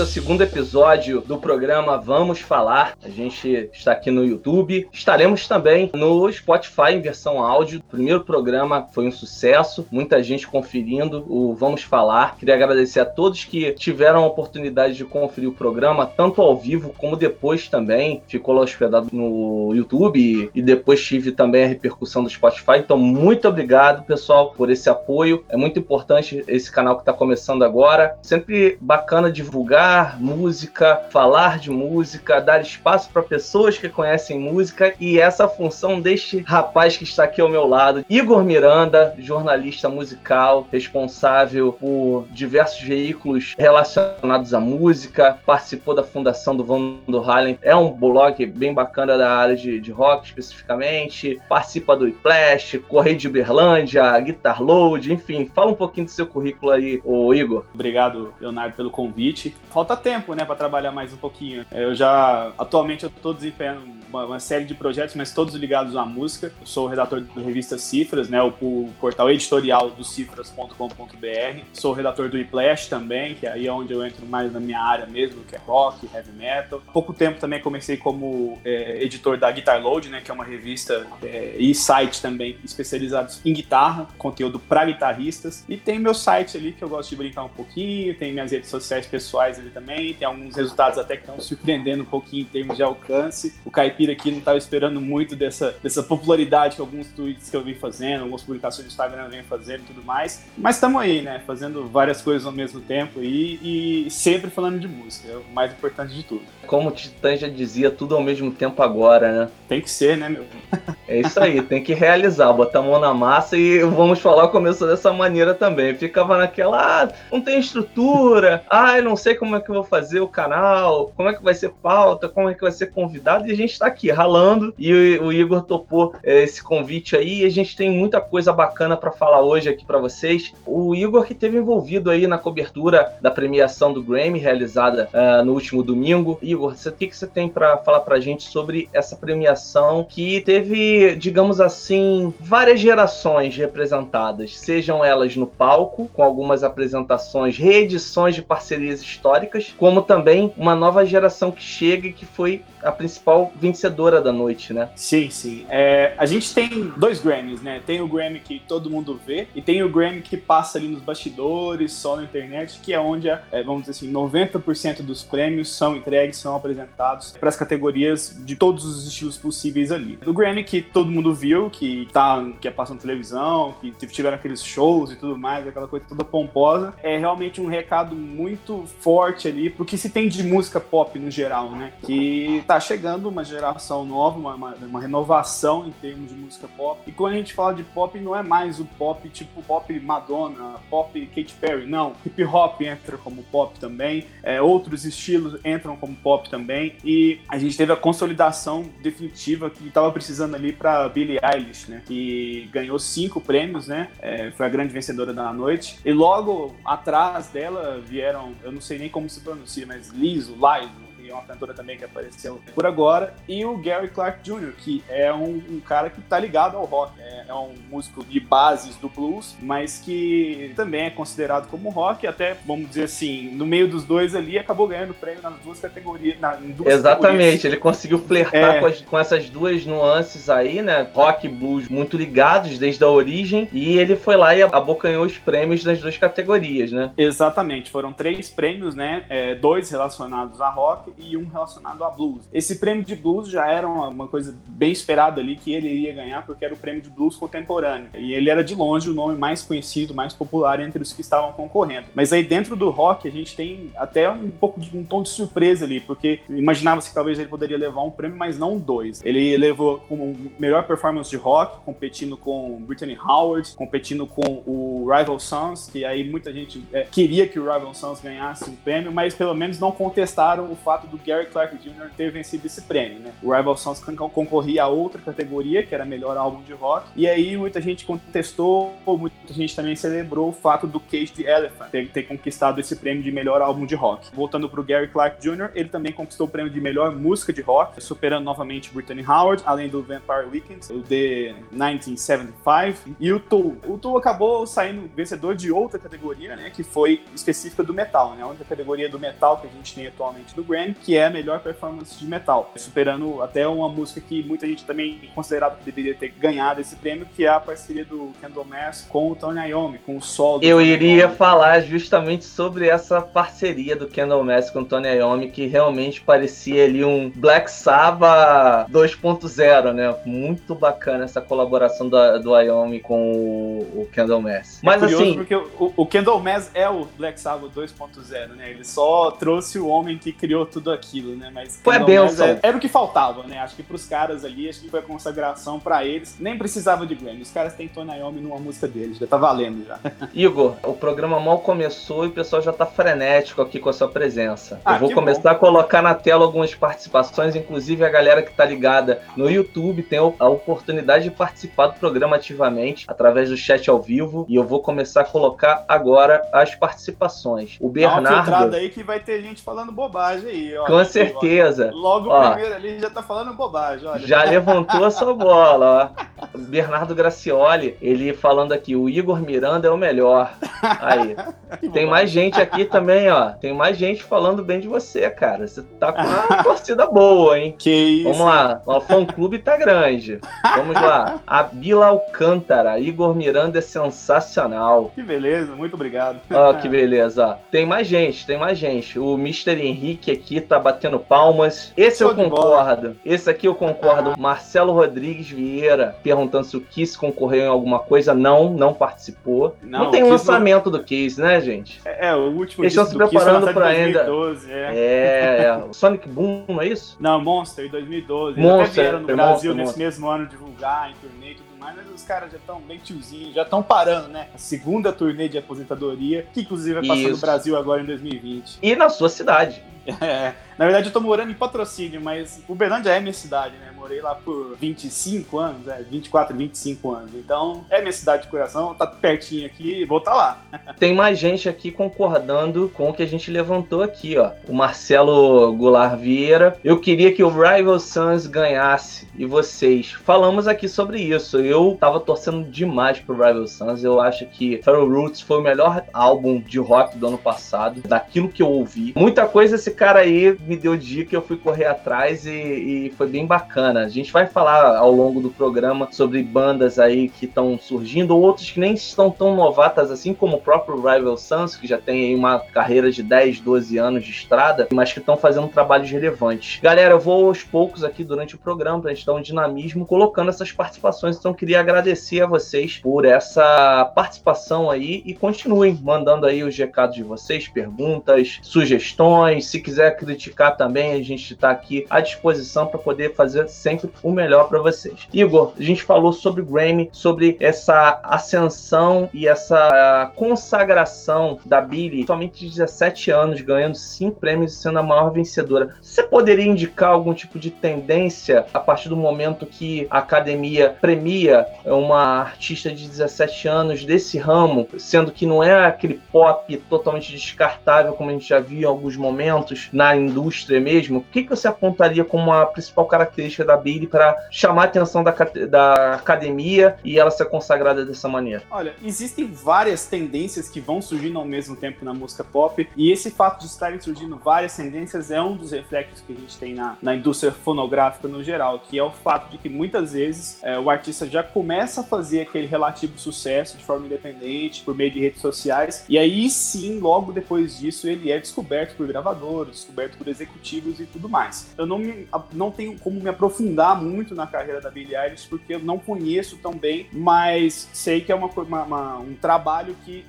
[0.00, 2.94] é o segundo episódio do programa Vamos Falar.
[3.04, 4.88] A gente está aqui no YouTube.
[4.90, 7.80] Estaremos também no Spotify em versão áudio.
[7.80, 12.36] O primeiro programa foi um sucesso, muita gente conferindo o Vamos Falar.
[12.38, 16.94] Queria agradecer a todos que tiveram a oportunidade de conferir o programa, tanto ao vivo
[16.96, 18.22] como depois também.
[18.26, 22.78] Ficou lá hospedado no YouTube e depois tive também a repercussão do Spotify.
[22.78, 25.44] Então, muito obrigado, pessoal, por esse apoio.
[25.50, 28.16] É muito importante esse canal que está começando agora.
[28.22, 35.18] Sempre bacana divulgar música, falar de música, dar espaço para pessoas que conhecem música e
[35.18, 41.72] essa função deste rapaz que está aqui ao meu lado, Igor Miranda, jornalista musical, responsável
[41.72, 48.44] por diversos veículos relacionados à música, participou da fundação do Vando Harlem, é um blog
[48.46, 54.62] bem bacana da área de, de rock especificamente, participa do Flash, Correio de Uberlândia, Guitar
[54.62, 57.64] Load, enfim, fala um pouquinho do seu currículo aí, ô Igor.
[57.74, 59.54] Obrigado, Leonardo, pelo convite.
[59.70, 61.64] Falta tempo, né, para trabalhar mais um pouquinho.
[61.70, 66.04] Eu já, atualmente, eu tô desempenhando uma, uma, série de projetos, mas todos ligados à
[66.04, 66.52] música.
[66.60, 71.60] Eu sou redator da revista Cifras, né, o, o portal editorial do cifras.com.br.
[71.72, 75.06] Sou redator do Iplash também, que aí é onde eu entro mais na minha área
[75.06, 76.82] mesmo, que é rock, heavy metal.
[76.86, 80.44] Há pouco tempo também comecei como é, editor da Guitar Load, né, que é uma
[80.44, 85.64] revista é, e site também especializados em guitarra, conteúdo para guitarristas.
[85.68, 88.68] E tem meu site ali que eu gosto de brincar um pouquinho, tem minhas redes
[88.68, 92.76] sociais pessoais ali também, tem alguns resultados até que estão surpreendendo um pouquinho em termos
[92.76, 93.54] de alcance.
[93.64, 97.62] O Caipira Aqui não estava esperando muito dessa, dessa popularidade que alguns tweets que eu
[97.62, 100.46] vim fazendo, algumas publicações do Instagram eu venho fazendo e tudo mais.
[100.56, 101.42] Mas estamos aí, né?
[101.46, 105.72] Fazendo várias coisas ao mesmo tempo e, e sempre falando de música, é o mais
[105.72, 106.42] importante de tudo.
[106.66, 109.50] Como o Titã já dizia, tudo ao mesmo tempo agora, né?
[109.68, 110.44] Tem que ser, né, meu?
[111.10, 114.86] É isso aí, tem que realizar, botar a mão na massa e vamos falar, começou
[114.86, 115.94] dessa maneira também.
[115.96, 119.84] Ficava naquela, ah, não tem estrutura, ah, eu não sei como é que eu vou
[119.84, 123.48] fazer o canal, como é que vai ser pauta, como é que vai ser convidado,
[123.48, 127.42] e a gente tá aqui ralando e o, Igor topou é, esse convite aí.
[127.42, 130.52] E a gente tem muita coisa bacana para falar hoje aqui para vocês.
[130.66, 135.52] O Igor que teve envolvido aí na cobertura da premiação do Grammy realizada uh, no
[135.52, 136.38] último domingo.
[136.42, 140.40] Igor, o que, que você tem para falar para a gente sobre essa premiação que
[140.42, 148.42] teve, digamos assim, várias gerações representadas, sejam elas no palco com algumas apresentações, reedições de
[148.42, 154.20] parcerias históricas, como também uma nova geração que chega e que foi a principal vencedora
[154.20, 154.90] da noite, né?
[154.94, 155.66] Sim, sim.
[155.68, 157.80] É, a gente tem dois Grammys, né?
[157.84, 161.02] Tem o Grammy que todo mundo vê e tem o Grammy que passa ali nos
[161.02, 165.96] bastidores, só na internet, que é onde, é, vamos dizer assim, 90% dos prêmios são
[165.96, 170.18] entregues, são apresentados para as categorias de todos os estilos possíveis ali.
[170.26, 174.64] O Grammy que todo mundo viu, que tá, que é passando televisão, que tiveram aqueles
[174.64, 179.70] shows e tudo mais, aquela coisa toda pomposa, é realmente um recado muito forte ali
[179.70, 181.92] porque se tem de música pop no geral, né?
[182.02, 187.00] Que tá chegando uma geração nova, uma, uma, uma, renovação em termos de música pop.
[187.04, 190.76] E quando a gente fala de pop, não é mais o pop tipo pop Madonna,
[190.88, 192.12] pop Katy Perry, não.
[192.24, 196.94] Hip hop entra como pop também, é, outros estilos entram como pop também.
[197.04, 202.02] E a gente teve a consolidação definitiva que estava precisando ali para Billie Eilish, né?
[202.06, 204.10] Que ganhou cinco prêmios, né?
[204.20, 205.98] É, foi a grande vencedora da noite.
[206.04, 211.09] E logo atrás dela vieram, eu não sei nem como se pronuncia, mas Liso, Liso,
[211.30, 215.32] é uma cantora também que apareceu por agora, e o Gary Clark Jr., que é
[215.32, 219.08] um, um cara que tá ligado ao rock, é, é, um músico de bases do
[219.08, 224.04] blues, mas que também é considerado como rock, até, vamos dizer assim, no meio dos
[224.04, 226.38] dois ali, acabou ganhando prêmio nas duas categorias.
[226.40, 227.64] Na, duas Exatamente, categorias.
[227.64, 228.80] ele conseguiu flertar é.
[228.80, 233.08] com, as, com, essas duas nuances aí, né, rock e blues muito ligados desde a
[233.08, 237.12] origem, e ele foi lá e abocanhou os prêmios das duas categorias, né?
[237.16, 242.48] Exatamente, foram três prêmios, né, é, dois relacionados a rock e um relacionado a blues.
[242.52, 246.44] Esse prêmio de blues já era uma, coisa bem esperada ali que ele iria ganhar,
[246.46, 248.08] porque era o prêmio de blues contemporâneo.
[248.14, 251.52] E ele era de longe o nome mais conhecido, mais popular entre os que estavam
[251.52, 252.06] concorrendo.
[252.14, 255.28] Mas aí dentro do rock a gente tem até um pouco de um tom de
[255.28, 259.20] surpresa ali, porque imaginava-se que talvez ele poderia levar um prêmio, mas não dois.
[259.24, 265.38] Ele levou como melhor performance de rock, competindo com Brittany Howard, competindo com o Rival
[265.38, 269.34] Sons, que aí muita gente é, queria que o Rival Sons ganhasse um prêmio, mas
[269.34, 272.10] pelo menos não contestaram o fato do Gary Clark Jr.
[272.16, 273.32] ter vencido esse prêmio, né?
[273.42, 274.02] O Rival Sons
[274.32, 278.94] concorria a outra categoria, que era melhor álbum de rock, e aí muita gente contestou,
[279.06, 283.22] muita gente também celebrou o fato do Cage the Elephant ter, ter conquistado esse prêmio
[283.22, 284.28] de melhor álbum de rock.
[284.34, 288.00] Voltando pro Gary Clark Jr., ele também conquistou o prêmio de melhor música de rock,
[288.02, 293.76] superando novamente Brittany Howard, além do Vampire Weekend, o The 1975, e o Tool.
[293.86, 298.42] O Tool acabou saindo vencedor de outra categoria, né, que foi específica do metal, né,
[298.42, 301.30] a única categoria do metal que a gente tem atualmente do Grammy, que é a
[301.30, 306.14] melhor performance de metal, superando até uma música que muita gente também considerava que deveria
[306.14, 309.98] ter ganhado esse prêmio, que é a parceria do Kendall Mass com o Tony Iommi,
[309.98, 310.62] com o solo.
[310.62, 311.36] Eu iria Iommi.
[311.36, 316.84] falar justamente sobre essa parceria do Kendall Mass com o Tony Iommi, que realmente parecia
[316.84, 320.14] ali um Black Sabbath 2.0, né?
[320.24, 324.78] Muito bacana essa colaboração do, do Iommi com o, o Kendall Mass.
[324.82, 328.70] É Mas assim, porque o, o Kendall Mass é o Black Sabbath 2.0, né?
[328.70, 331.50] Ele só trouxe o homem que criou tudo aquilo, né?
[331.52, 332.46] Mas foi a benção.
[332.46, 333.58] É, era o que faltava, né?
[333.58, 336.36] Acho que pros caras ali, acho que foi a consagração para eles.
[336.38, 337.42] Nem precisava de Grammy.
[337.42, 339.98] Os caras têm Tony Iommi numa música deles, já tá valendo já.
[340.34, 344.08] Igor, o programa mal começou e o pessoal já tá frenético aqui com a sua
[344.08, 344.80] presença.
[344.84, 345.50] Ah, Eu vou começar bom.
[345.50, 350.18] a colocar na tela algumas participações, inclusive a galera que tá ligada no YouTube tem
[350.18, 354.80] a oportunidade de participar do programa ativamente através do chat ao vivo e eu vou
[354.80, 357.76] começar a colocar agora as participações.
[357.80, 358.50] O Bernardo.
[358.50, 360.69] Dá uma aí que vai ter gente falando bobagem aí.
[360.76, 361.90] Olha, com certeza.
[361.92, 364.08] Logo o primeiro ali já tá falando bobagem.
[364.08, 364.26] Olha.
[364.26, 366.48] Já levantou a sua bola, ó.
[366.58, 370.52] Bernardo Gracioli, ele falando aqui, o Igor Miranda é o melhor.
[370.82, 371.36] Aí.
[371.92, 373.50] Tem mais gente aqui também, ó.
[373.50, 375.66] Tem mais gente falando bem de você, cara.
[375.66, 377.74] Você tá com uma torcida boa, hein?
[377.78, 378.32] Que isso.
[378.32, 378.82] Vamos lá.
[378.86, 380.40] O fã clube tá grande.
[380.76, 381.40] Vamos lá.
[381.46, 385.12] A Bila Alcântara, Igor Miranda é sensacional.
[385.14, 386.40] Que beleza, muito obrigado.
[386.50, 387.46] Ó, que beleza.
[387.46, 387.54] Ó.
[387.70, 389.18] Tem mais gente, tem mais gente.
[389.18, 389.80] O Mr.
[389.80, 391.92] Henrique aqui tá batendo palmas.
[391.96, 393.16] Esse Show eu concordo.
[393.24, 394.34] Esse aqui eu concordo.
[394.38, 398.34] Marcelo Rodrigues Vieira perguntando se o Kiss concorreu em alguma coisa.
[398.34, 399.76] Não, não participou.
[399.82, 400.98] Não, não tem lançamento não...
[400.98, 402.00] do Kiss, né, gente?
[402.04, 404.24] É, é o último Eles estão se preparando para ainda.
[404.24, 404.74] 2012, é.
[404.74, 405.92] É, é.
[405.92, 407.16] Sonic Boom, não é isso?
[407.20, 408.60] Não, Monster, em 2012.
[408.60, 410.04] Monster, Eles até vieram no Brasil Monster, nesse Monster.
[410.04, 413.54] mesmo ano divulgar em turnê e tudo mais, mas os caras já estão bem tiozinhos,
[413.54, 414.48] já estão parando, né?
[414.54, 417.30] A segunda turnê de aposentadoria, que inclusive vai passar Isso.
[417.30, 418.78] no Brasil agora em 2020.
[418.82, 419.82] E na sua cidade.
[420.20, 423.90] É, na verdade eu tô morando em patrocínio, mas Uberlândia é minha cidade, né?
[424.10, 427.30] Morei lá por 25 anos, é, 24, 25 anos.
[427.32, 430.62] Então, é minha cidade de coração, tá pertinho aqui, vou estar tá lá.
[430.98, 434.50] Tem mais gente aqui concordando com o que a gente levantou aqui, ó.
[434.66, 436.76] O Marcelo Goulart Vieira.
[436.82, 439.28] Eu queria que o Rival Sons ganhasse.
[439.36, 440.10] E vocês?
[440.10, 441.58] Falamos aqui sobre isso.
[441.58, 444.02] Eu tava torcendo demais pro Rival Sons.
[444.02, 448.48] Eu acho que Feral Roots foi o melhor álbum de rock do ano passado, daquilo
[448.48, 449.12] que eu ouvi.
[449.16, 453.28] Muita coisa esse cara aí me deu dica, eu fui correr atrás e, e foi
[453.28, 453.99] bem bacana.
[454.04, 458.70] A gente vai falar ao longo do programa sobre bandas aí que estão surgindo, outros
[458.70, 462.34] que nem estão tão novatas assim, como o próprio Rival Sons, que já tem aí
[462.34, 466.80] uma carreira de 10, 12 anos de estrada, mas que estão fazendo trabalhos relevantes.
[466.80, 470.48] Galera, eu vou aos poucos aqui durante o programa pra gente dar um dinamismo colocando
[470.48, 476.62] essas participações, então queria agradecer a vocês por essa participação aí e continuem mandando aí
[476.62, 482.20] os recados de vocês, perguntas, sugestões, se quiser criticar também, a gente está aqui à
[482.20, 485.26] disposição para poder fazer sempre o melhor para vocês.
[485.32, 492.26] Igor, a gente falou sobre o Grammy, sobre essa ascensão e essa consagração da Billy,
[492.26, 495.96] somente 17 anos, ganhando cinco prêmios e sendo a maior vencedora.
[496.00, 501.66] Você poderia indicar algum tipo de tendência a partir do momento que a academia premia
[501.84, 508.12] uma artista de 17 anos desse ramo, sendo que não é aquele pop totalmente descartável
[508.12, 511.18] como a gente já viu em alguns momentos na indústria mesmo?
[511.18, 515.22] O que, que você apontaria como a principal característica da Billy para chamar a atenção
[515.22, 515.30] da,
[515.68, 518.62] da academia e ela ser consagrada dessa maneira?
[518.70, 523.30] Olha, existem várias tendências que vão surgindo ao mesmo tempo na música pop, e esse
[523.30, 526.96] fato de estarem surgindo várias tendências é um dos reflexos que a gente tem na,
[527.00, 530.90] na indústria fonográfica no geral, que é o fato de que muitas vezes é, o
[530.90, 535.40] artista já começa a fazer aquele relativo sucesso de forma independente, por meio de redes
[535.40, 540.98] sociais, e aí sim, logo depois disso, ele é descoberto por gravadores, descoberto por executivos
[540.98, 541.72] e tudo mais.
[541.78, 545.74] Eu não, me, não tenho como me aprofundar muito na carreira da Billie Eilish, porque
[545.74, 550.24] eu não conheço tão bem, mas sei que é uma, uma, uma um trabalho que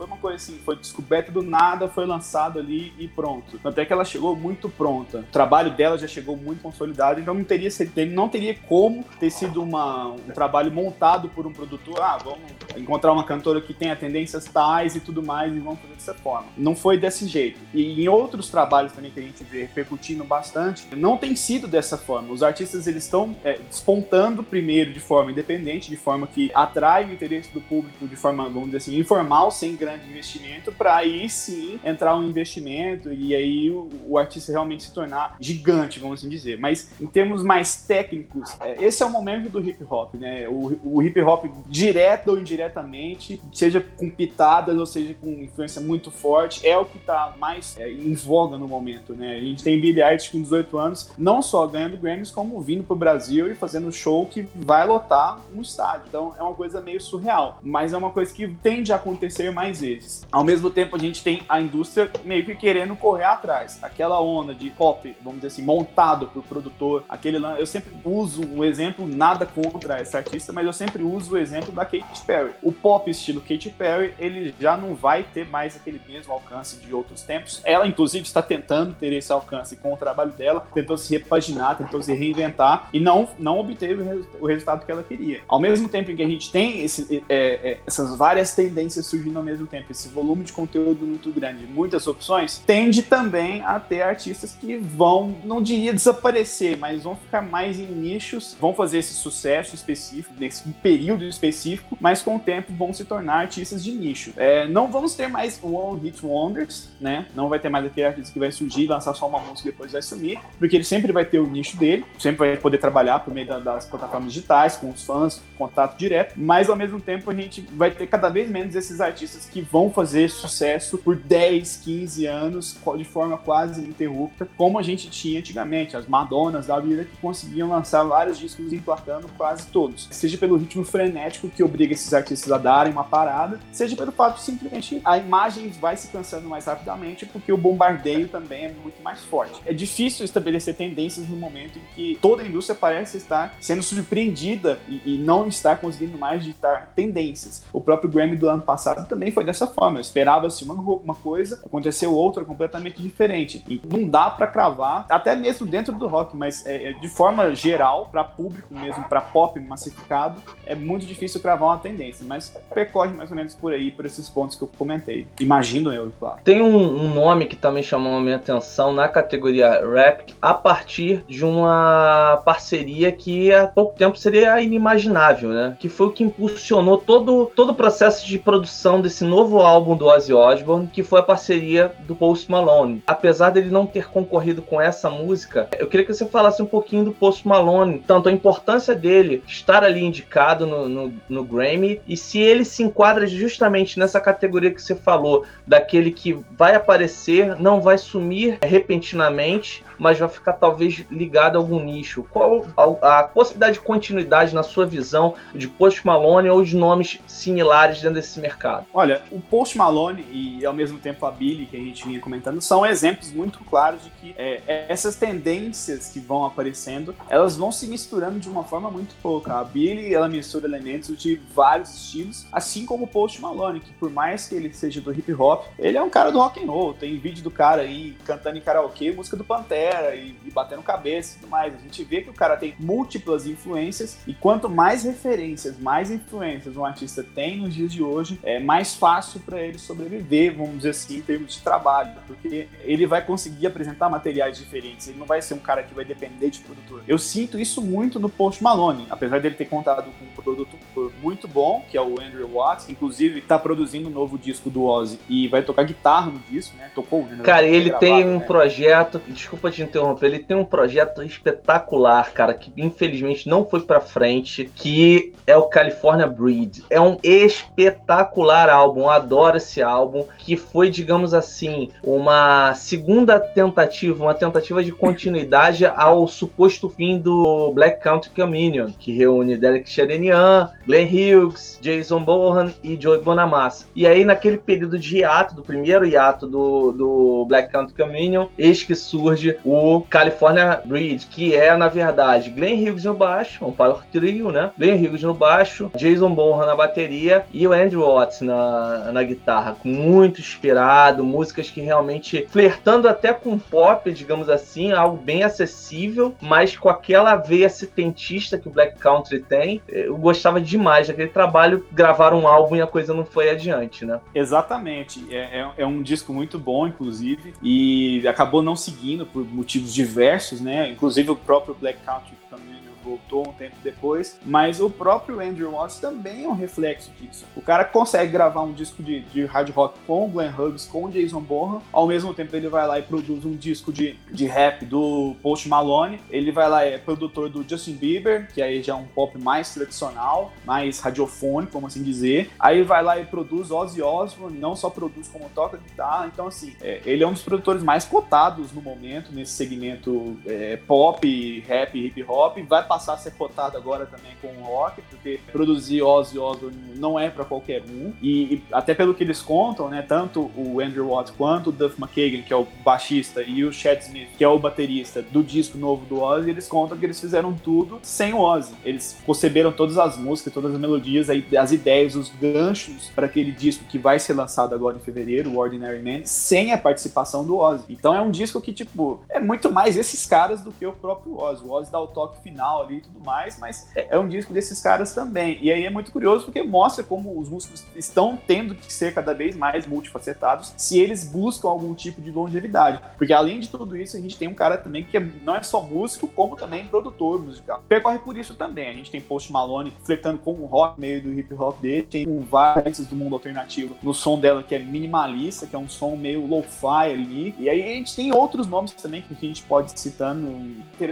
[0.00, 3.60] foi uma coisa assim, foi descoberta do nada, foi lançado ali e pronto.
[3.62, 5.18] Até que ela chegou muito pronta.
[5.18, 7.68] O trabalho dela já chegou muito consolidado, então não teria,
[8.10, 12.00] não teria como ter sido uma, um trabalho montado por um produtor.
[12.00, 12.40] Ah, vamos
[12.74, 16.46] encontrar uma cantora que tenha tendências tais e tudo mais e vamos fazer dessa forma.
[16.56, 17.58] Não foi desse jeito.
[17.74, 21.98] E em outros trabalhos também que a gente vê repercutindo bastante, não tem sido dessa
[21.98, 22.32] forma.
[22.32, 27.12] Os artistas eles estão é, despontando primeiro de forma independente, de forma que atrai o
[27.12, 31.78] interesse do público de forma, vamos dizer assim, informal, sem grande investimento, para aí sim
[31.84, 36.58] entrar um investimento e aí o, o, artista realmente se tornar gigante, vamos assim dizer.
[36.58, 40.48] Mas em termos mais técnicos, é, esse é o momento do hip hop, né?
[40.48, 46.10] O, o hip hop direto ou indiretamente, seja com pitadas ou seja com influência muito
[46.10, 49.36] forte, é o que está mais é, em voga no momento, né?
[49.36, 52.96] A gente tem Billie Eilish com 18 anos, não só ganhando Grammys, como vindo pro
[52.96, 56.04] Brasil e fazendo show que vai lotar um estádio.
[56.08, 59.79] Então é uma coisa meio surreal, mas é uma coisa que tende a acontecer mais
[59.80, 60.26] vezes.
[60.30, 63.78] Ao mesmo tempo, a gente tem a indústria meio que querendo correr atrás.
[63.82, 68.62] Aquela onda de pop, vamos dizer assim, montado por produtor, aquele eu sempre uso um
[68.62, 72.50] exemplo, nada contra essa artista, mas eu sempre uso o exemplo da Katy Perry.
[72.62, 76.94] O pop estilo Katy Perry, ele já não vai ter mais aquele mesmo alcance de
[76.94, 77.60] outros tempos.
[77.64, 82.02] Ela, inclusive, está tentando ter esse alcance com o trabalho dela, tentou se repaginar, tentou
[82.02, 84.02] se reinventar e não, não obteve
[84.40, 85.40] o resultado que ela queria.
[85.48, 89.38] Ao mesmo tempo em que a gente tem esse, é, é, essas várias tendências surgindo
[89.38, 94.02] ao mesmo tempo, esse volume de conteúdo muito grande, muitas opções, tende também a ter
[94.02, 99.14] artistas que vão, não diria desaparecer, mas vão ficar mais em nichos, vão fazer esse
[99.14, 104.32] sucesso específico, nesse período específico, mas com o tempo vão se tornar artistas de nicho.
[104.36, 107.26] É, não vamos ter mais One Hit Wonders, né?
[107.34, 109.92] Não vai ter mais aquele artista que vai surgir, lançar só uma música e depois
[109.92, 113.32] vai sumir, porque ele sempre vai ter o nicho dele, sempre vai poder trabalhar por
[113.32, 117.60] meio das plataformas digitais, com os fãs, contato direto, mas ao mesmo tempo a gente
[117.72, 122.76] vai ter cada vez menos esses artistas que vão fazer sucesso por 10, 15 anos
[122.96, 127.68] de forma quase ininterrupta, como a gente tinha antigamente, as Madonas da vida que conseguiam
[127.68, 130.08] lançar vários discos emplacando quase todos.
[130.10, 134.36] Seja pelo ritmo frenético que obriga esses artistas a darem uma parada, seja pelo fato
[134.36, 139.02] de simplesmente a imagem vai se cansando mais rapidamente porque o bombardeio também é muito
[139.02, 139.60] mais forte.
[139.64, 144.78] É difícil estabelecer tendências no momento em que toda a indústria parece estar sendo surpreendida
[144.88, 147.62] e, e não está conseguindo mais ditar tendências.
[147.72, 150.00] O próprio Grammy do ano passado também foi dessa forma.
[150.00, 153.64] Esperava-se uma, uma coisa, aconteceu outra completamente diferente.
[153.68, 157.54] E não dá para cravar, até mesmo dentro do rock, mas é, é de forma
[157.54, 162.24] geral, para público mesmo, para pop massificado, é muito difícil cravar uma tendência.
[162.26, 165.26] Mas percorre mais ou menos por aí, por esses pontos que eu comentei.
[165.40, 166.40] Imagino eu, claro.
[166.44, 171.24] Tem um, um nome que também chamou a minha atenção na categoria rap, a partir
[171.28, 175.76] de uma parceria que há pouco tempo seria inimaginável, né?
[175.78, 180.06] Que foi o que impulsionou todo, todo o processo de produção desse novo álbum do
[180.06, 183.00] Ozzy Osbourne, que foi a parceria do Post Malone.
[183.06, 187.04] Apesar dele não ter concorrido com essa música, eu queria que você falasse um pouquinho
[187.04, 192.16] do Post Malone, tanto a importância dele estar ali indicado no, no, no Grammy e
[192.16, 197.80] se ele se enquadra justamente nessa categoria que você falou, daquele que vai aparecer, não
[197.80, 202.24] vai sumir repentinamente, mas vai ficar talvez ligado a algum nicho.
[202.30, 207.20] Qual a, a possibilidade de continuidade na sua visão de Post Malone ou de nomes
[207.26, 208.86] similares dentro desse mercado?
[208.94, 212.60] Olha, o Post Malone e ao mesmo tempo a Billy, que a gente vinha comentando,
[212.62, 217.86] são exemplos muito claros de que é, essas tendências que vão aparecendo, elas vão se
[217.86, 219.58] misturando de uma forma muito pouca.
[219.58, 224.10] A Billy, ela mistura elementos de vários estilos, assim como o Post Malone, que por
[224.10, 226.94] mais que ele seja do hip hop, ele é um cara do rock and roll.
[226.94, 231.36] Tem vídeo do cara aí cantando em karaokê, música do Pantera e, e batendo cabeça
[231.36, 231.74] e tudo mais.
[231.74, 236.76] A gente vê que o cara tem múltiplas influências e quanto mais referências, mais influências
[236.76, 240.90] um artista tem nos dias de hoje, é mais fácil para ele sobreviver, vamos dizer
[240.90, 245.08] assim, em termos de trabalho, porque ele vai conseguir apresentar materiais diferentes.
[245.08, 247.02] Ele não vai ser um cara que vai depender de produtor.
[247.06, 250.78] Eu sinto isso muito no Post Malone, apesar dele ter contado com um produtor
[251.22, 255.18] muito bom, que é o Andrew Watts, inclusive está produzindo um novo disco do Ozzy
[255.28, 256.90] e vai tocar guitarra no disco, né?
[256.94, 257.42] Tocou, né?
[257.42, 258.44] Cara, ele gravado, tem um né?
[258.44, 264.00] projeto, desculpa te interromper, ele tem um projeto espetacular, cara, que infelizmente não foi para
[264.00, 266.84] frente, que é o California Breed.
[266.88, 274.34] É um espetacular álbum, adoro esse álbum, que foi, digamos assim, uma segunda tentativa, uma
[274.34, 281.06] tentativa de continuidade ao suposto fim do Black Country Communion, que reúne Derek Sherenian, Glenn
[281.06, 283.86] Hughes, Jason Bohan e Joey Bonamassa.
[283.94, 288.82] E aí, naquele período de hiato, do primeiro hiato do, do Black Country Communion, eis
[288.82, 289.69] que surge o
[290.08, 294.70] California Breed, que é, na verdade, Glenn Hughes no baixo, um power trio, né?
[294.78, 299.76] Glenn Hughes no baixo, Jason Bonham na bateria e o Andrew Watts na, na, guitarra,
[299.84, 306.76] muito inspirado, músicas que realmente flertando até com pop, digamos assim, algo bem acessível, mas
[306.76, 309.80] com aquela veia setentista que o Black Country tem.
[309.88, 314.20] Eu gostava demais daquele trabalho, gravaram um álbum e a coisa não foi adiante, né?
[314.34, 315.24] Exatamente.
[315.30, 320.60] É, é, é um disco muito bom, inclusive, e acabou não seguindo por motivos diversos,
[320.60, 320.90] né?
[320.90, 325.98] Inclusive o próprio Black Country também voltou um tempo depois, mas o próprio Andrew Watts
[325.98, 327.44] também é um reflexo disso.
[327.56, 331.04] O cara consegue gravar um disco de, de hard rock com o Glenn Hughes, com
[331.04, 334.46] o Jason Bonham, ao mesmo tempo ele vai lá e produz um disco de, de
[334.46, 338.82] rap do Post Malone, ele vai lá e é produtor do Justin Bieber, que aí
[338.82, 342.50] já é um pop mais tradicional, mais radiofônico, como assim dizer.
[342.58, 346.74] Aí vai lá e produz Ozzy Osbourne, não só produz como toca guitarra, então assim,
[346.80, 351.98] é, ele é um dos produtores mais cotados no momento, nesse segmento é, pop, rap,
[351.98, 356.40] hip hop, vai passar a ser cotado agora também com o rock, porque produzir Ozzy
[356.40, 358.12] Osbourne não é para qualquer um.
[358.20, 361.94] E, e, até pelo que eles contam, né, tanto o Andrew Watts quanto o Duff
[362.02, 365.78] McKagan, que é o baixista, e o Chad Smith, que é o baterista do disco
[365.78, 368.74] novo do Ozzy, eles contam que eles fizeram tudo sem o Ozzy.
[368.84, 373.84] Eles conceberam todas as músicas, todas as melodias, as ideias, os ganchos para aquele disco
[373.84, 377.84] que vai ser lançado agora em fevereiro, o Ordinary Man, sem a participação do Ozzy.
[377.88, 381.38] Então é um disco que, tipo, é muito mais esses caras do que o próprio
[381.38, 381.64] Ozzy.
[381.64, 384.80] O Ozzy dá o toque final ali e tudo mais, mas é um disco desses
[384.80, 385.58] caras também.
[385.60, 389.34] E aí é muito curioso porque mostra como os músicos estão tendo que ser cada
[389.34, 393.00] vez mais multifacetados se eles buscam algum tipo de longevidade.
[393.16, 395.62] Porque além de tudo isso, a gente tem um cara também que é, não é
[395.62, 397.82] só músico, como também produtor musical.
[397.88, 398.88] Percorre por isso também.
[398.88, 402.28] A gente tem Post Malone flertando com o rock meio do hip hop dele, tem
[402.28, 406.16] um vários do mundo alternativo no som dela que é minimalista, que é um som
[406.16, 407.54] meio lo-fi ali.
[407.58, 410.48] E aí a gente tem outros nomes também que a gente pode citando,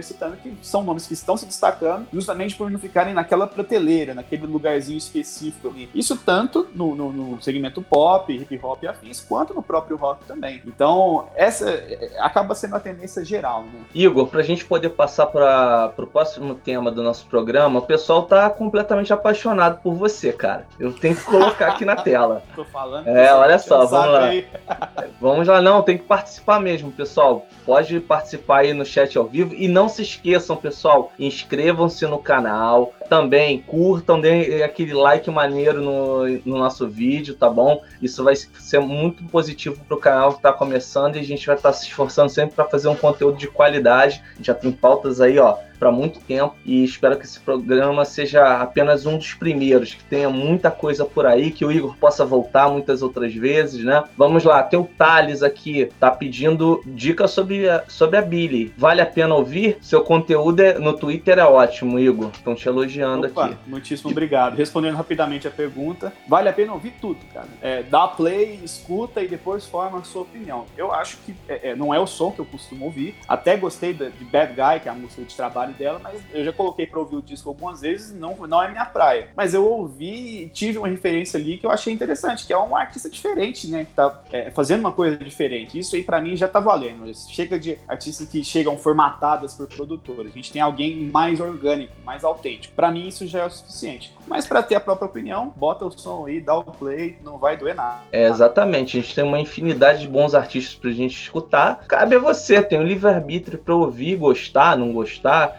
[0.01, 4.45] citando que são nomes que estão se destacando justamente por não ficarem naquela prateleira, naquele
[4.45, 5.89] lugarzinho específico ali.
[5.93, 10.23] Isso tanto no, no, no segmento pop, hip hop e afins, quanto no próprio rock
[10.25, 10.61] também.
[10.65, 13.81] Então, essa é, acaba sendo a tendência geral, né?
[13.93, 18.49] Igor, pra gente poder passar para o próximo tema do nosso programa, o pessoal tá
[18.49, 20.65] completamente apaixonado por você, cara.
[20.79, 22.41] Eu tenho que colocar aqui na tela.
[22.55, 23.07] Tô falando.
[23.07, 24.29] É, olha só, vamos lá.
[25.19, 27.45] vamos lá, não, tem que participar mesmo, pessoal.
[27.65, 31.11] Pode participar aí no chat ao vivo e não se esqueçam, pessoal,
[31.49, 37.81] inscrevam-se no canal, também curtam, deem aquele like maneiro no, no nosso vídeo, tá bom?
[37.99, 41.55] Isso vai ser muito positivo para o canal que está começando e a gente vai
[41.55, 44.23] estar tá se esforçando sempre para fazer um conteúdo de qualidade.
[44.39, 49.05] Já tem pautas aí, ó, para muito tempo e espero que esse programa seja apenas
[49.05, 53.01] um dos primeiros, que tenha muita coisa por aí, que o Igor possa voltar muitas
[53.01, 54.03] outras vezes, né?
[54.17, 58.73] Vamos lá, tem o Thales aqui, tá pedindo dicas sobre a, sobre a Billy.
[58.77, 59.77] Vale a pena ouvir?
[59.81, 62.31] Seu conteúdo é, no Twitter é ótimo, Igor.
[62.33, 63.57] Estão te elogiando Opa, aqui.
[63.65, 64.55] Muitíssimo obrigado.
[64.55, 67.47] Respondendo rapidamente a pergunta, vale a pena ouvir tudo, cara.
[67.61, 70.65] É, dá play, escuta e depois forma a sua opinião.
[70.75, 73.15] Eu acho que é, é, não é o som que eu costumo ouvir.
[73.27, 76.21] Até gostei de, de Bad Guy, que é a música de trabalho trabalho dela, mas
[76.33, 79.29] eu já coloquei para ouvir o disco algumas vezes, não, não é minha praia.
[79.35, 82.75] Mas eu ouvi e tive uma referência ali que eu achei interessante, que é um
[82.75, 83.85] artista diferente, né?
[83.85, 85.77] Que tá é, fazendo uma coisa diferente.
[85.77, 87.09] Isso aí para mim já tá valendo.
[87.29, 90.31] Chega de artistas que chegam formatadas por produtores.
[90.31, 92.73] A gente tem alguém mais orgânico, mais autêntico.
[92.75, 94.13] Para mim isso já é o suficiente.
[94.27, 97.57] Mas para ter a própria opinião, bota o som aí, dá o play, não vai
[97.57, 98.01] doer nada.
[98.11, 98.97] É, exatamente.
[98.97, 101.83] A gente tem uma infinidade de bons artistas pra gente escutar.
[101.87, 105.58] Cabe a você, tem o livre-arbítrio para ouvir, gostar, não gostar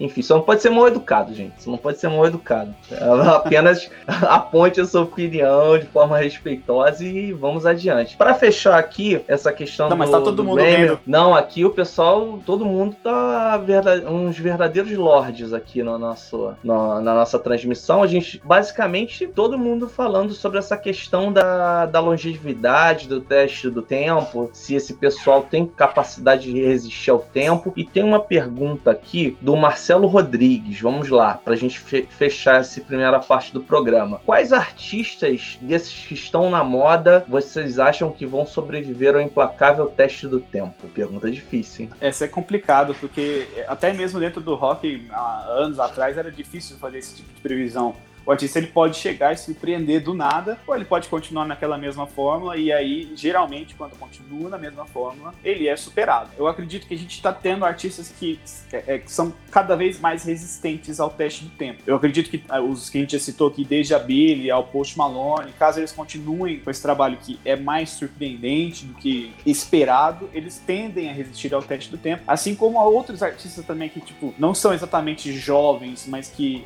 [0.00, 1.62] enfim, só não pode ser mal educado, gente.
[1.62, 2.74] Só não pode ser mal educado.
[2.90, 8.16] Ela apenas aponte a sua opinião de forma respeitosa e vamos adiante.
[8.16, 11.70] Para fechar aqui essa questão não, do, mas tá todo mundo Grêmio, não, aqui o
[11.70, 18.02] pessoal, todo mundo tá verdade, uns verdadeiros lords aqui no nosso, no, na nossa transmissão.
[18.02, 23.82] A gente, basicamente, todo mundo falando sobre essa questão da, da longevidade, do teste do
[23.82, 27.72] tempo, se esse pessoal tem capacidade de resistir ao tempo.
[27.76, 32.60] E tem uma pergunta aqui do Marcelo Marcelo Rodrigues, vamos lá, para a gente fechar
[32.60, 34.20] essa primeira parte do programa.
[34.24, 40.28] Quais artistas desses que estão na moda vocês acham que vão sobreviver ao implacável teste
[40.28, 40.86] do tempo?
[40.94, 41.90] Pergunta difícil, hein?
[42.00, 46.98] Essa é complicado, porque até mesmo dentro do rock, há anos atrás, era difícil fazer
[46.98, 47.96] esse tipo de previsão.
[48.30, 51.76] O artista ele pode chegar e se surpreender do nada, ou ele pode continuar naquela
[51.76, 56.30] mesma fórmula, e aí, geralmente, quando continua na mesma fórmula, ele é superado.
[56.38, 58.38] Eu acredito que a gente está tendo artistas que,
[58.72, 61.82] é, é, que, são cada vez mais resistentes ao teste do tempo.
[61.84, 64.62] Eu acredito que ah, os que a gente já citou aqui, desde a Billy ao
[64.62, 70.30] Post Malone, caso eles continuem com esse trabalho que é mais surpreendente do que esperado,
[70.32, 74.32] eles tendem a resistir ao teste do tempo, assim como outros artistas também que, tipo,
[74.38, 76.62] não são exatamente jovens, mas que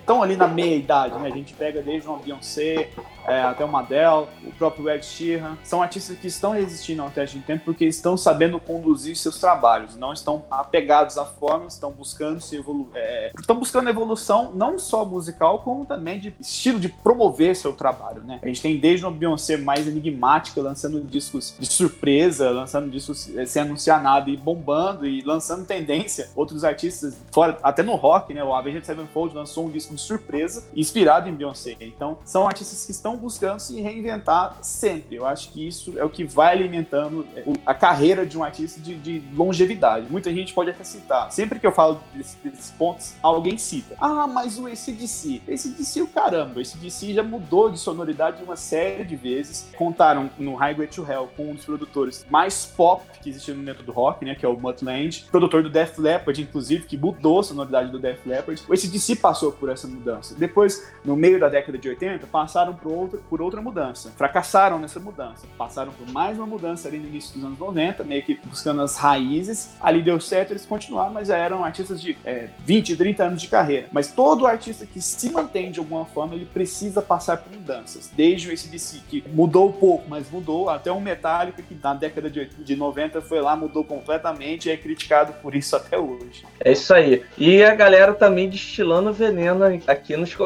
[0.00, 0.85] estão é, é ali na meia
[1.18, 1.28] né?
[1.28, 2.90] A gente pega desde uma Beyoncé
[3.26, 5.56] é, até uma Adele, o próprio Ed Sheeran.
[5.62, 9.96] São artistas que estão resistindo ao teste de tempo porque estão sabendo conduzir seus trabalhos,
[9.96, 12.62] não estão apegados à forma, estão buscando se
[12.94, 18.22] é, estão buscando evolução não só musical, como também de estilo de promover seu trabalho,
[18.22, 18.38] né?
[18.42, 23.44] A gente tem desde uma Beyoncé mais enigmática, lançando discos de surpresa, lançando discos é,
[23.44, 26.30] sem anunciar nada e bombando e lançando tendência.
[26.34, 28.44] Outros artistas, fora, até no rock, né?
[28.44, 31.76] O Avenged Sevenfold lançou um disco de surpresa inspirado em Beyoncé.
[31.80, 35.16] Então, são artistas que estão buscando se reinventar sempre.
[35.16, 38.80] Eu acho que isso é o que vai alimentando é, a carreira de um artista
[38.80, 40.06] de, de longevidade.
[40.10, 41.30] Muita gente pode até citar.
[41.32, 43.96] Sempre que eu falo desses, desses pontos, alguém cita.
[44.00, 45.42] Ah, mas o ACDC.
[45.48, 46.58] ACDC, o caramba.
[46.58, 49.68] O ACDC já mudou de sonoridade uma série de vezes.
[49.76, 53.92] Contaram no Highway to Hell com um dos produtores mais pop que existiam dentro do
[53.92, 54.34] rock, né?
[54.34, 55.26] Que é o Mutt Land.
[55.30, 58.62] Produtor do Def Leppard, inclusive, que mudou a sonoridade do Def Leppard.
[58.68, 60.34] O ACDC passou por essa mudança.
[60.34, 60.55] Depois,
[61.04, 64.12] no meio da década de 80, passaram por outra, por outra mudança.
[64.16, 65.46] Fracassaram nessa mudança.
[65.56, 68.96] Passaram por mais uma mudança ali no início dos anos 90, meio que buscando as
[68.96, 69.76] raízes.
[69.80, 73.48] Ali deu certo, eles continuaram, mas já eram artistas de é, 20, 30 anos de
[73.48, 73.86] carreira.
[73.92, 78.10] Mas todo artista que se mantém de alguma forma, ele precisa passar por mudanças.
[78.14, 82.40] Desde o ACDC, que mudou pouco, mas mudou, até um Metallica, que na década de,
[82.40, 86.44] 80, de 90 foi lá, mudou completamente e é criticado por isso até hoje.
[86.60, 87.22] É isso aí.
[87.38, 90.45] E a galera também destilando veneno aqui nos comentários.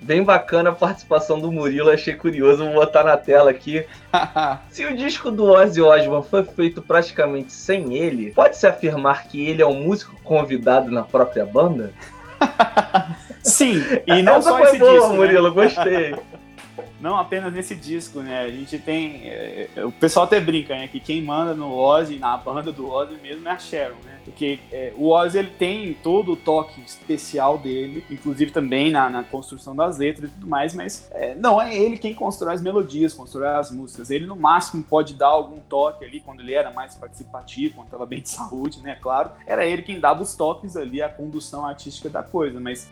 [0.00, 3.84] Bem bacana a participação do Murilo, achei curioso, vou botar na tela aqui.
[4.70, 9.62] Se o disco do Ozzy Osbourne foi feito praticamente sem ele, pode-se afirmar que ele
[9.62, 11.92] é um músico convidado na própria banda?
[13.42, 15.16] Sim, e não Essa só foi esse boa, disco, né?
[15.16, 16.14] Murilo, gostei.
[17.00, 18.40] Não apenas nesse disco, né?
[18.42, 19.22] A gente tem.
[19.24, 20.88] é, o pessoal até brinca, né?
[20.88, 24.20] Que quem manda no Ozzy, na banda do Ozzy mesmo, é a Sharon, né?
[24.24, 29.24] Porque é, o Ozzy ele tem todo o toque especial dele, inclusive também na, na
[29.24, 33.14] construção das letras e tudo mais, mas é, não é ele quem constrói as melodias,
[33.14, 34.10] constrói as músicas.
[34.10, 38.04] Ele no máximo pode dar algum toque ali quando ele era mais participativo, quando estava
[38.06, 38.96] bem de saúde, né?
[39.00, 42.60] Claro, era ele quem dava os toques ali, a condução artística da coisa.
[42.60, 42.88] Mas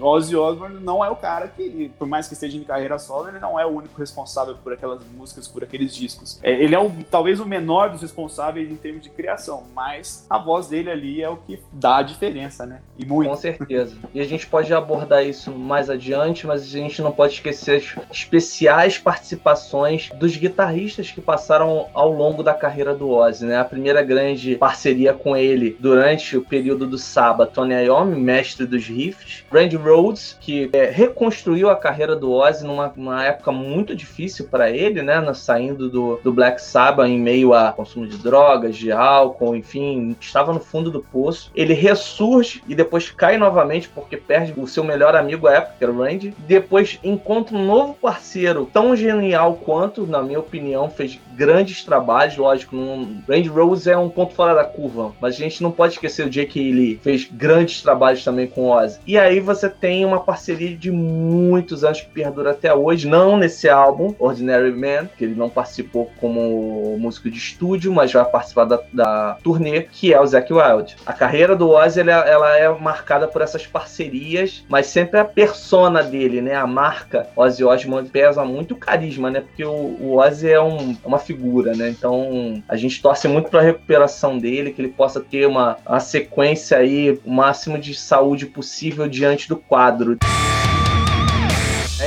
[0.00, 3.38] Ozzy Osbourne não é o cara que, por mais que esteja em carreira solo, ele
[3.38, 6.40] não é o único responsável por aquelas músicas, por aqueles discos.
[6.42, 10.38] É, ele é o, talvez o menor dos responsáveis em termos de criação, mas a
[10.38, 12.80] voz dele ali é o que dá a diferença, né?
[12.98, 13.28] E muito.
[13.28, 13.96] Com certeza.
[14.14, 18.16] E a gente pode abordar isso mais adiante, mas a gente não pode esquecer as
[18.16, 23.58] especiais participações dos guitarristas que passaram ao longo da carreira do Ozzy, né?
[23.58, 28.86] A primeira grande parceria com ele durante o período do Saba, Tony Iommi, mestre dos
[28.86, 34.46] riffs, Randy Rhoads, que é, reconstruiu a carreira do Ozzy numa, numa época muito difícil
[34.46, 35.20] para ele, né?
[35.34, 40.52] Saindo do, do Black Sabbath em meio a consumo de drogas, de álcool, enfim, estava
[40.52, 41.50] no fundo do poço.
[41.54, 45.84] Ele ressurge e depois cai novamente porque perde o seu melhor amigo à época, que
[45.84, 46.34] era o Randy.
[46.38, 52.36] Depois encontra um novo parceiro tão genial quanto, na minha opinião, fez grandes trabalhos.
[52.36, 55.94] Lógico, um, Randy Rose é um ponto fora da curva, mas a gente não pode
[55.94, 59.00] esquecer o Jake Lee, fez grandes trabalhos também com o Ozzy.
[59.06, 63.68] E aí você tem uma parceria de muitos anos que perdura até hoje, não nesse
[63.68, 68.80] álbum, Ordinary Man, que ele não participou como músico de estúdio, mas vai participar da,
[68.92, 70.96] da turnê, que é o Zac Wild.
[71.04, 76.02] A carreira do Ozzy ela, ela é marcada por essas parcerias, mas sempre a persona
[76.02, 76.54] dele, né?
[76.54, 79.40] A marca Ozzy Osbourne pesa muito o carisma, né?
[79.40, 81.88] Porque o, o Ozzy é um, uma figura, né?
[81.88, 86.00] Então a gente torce muito para a recuperação dele, que ele possa ter uma, uma
[86.00, 90.18] sequência aí, o máximo de saúde possível diante do quadro.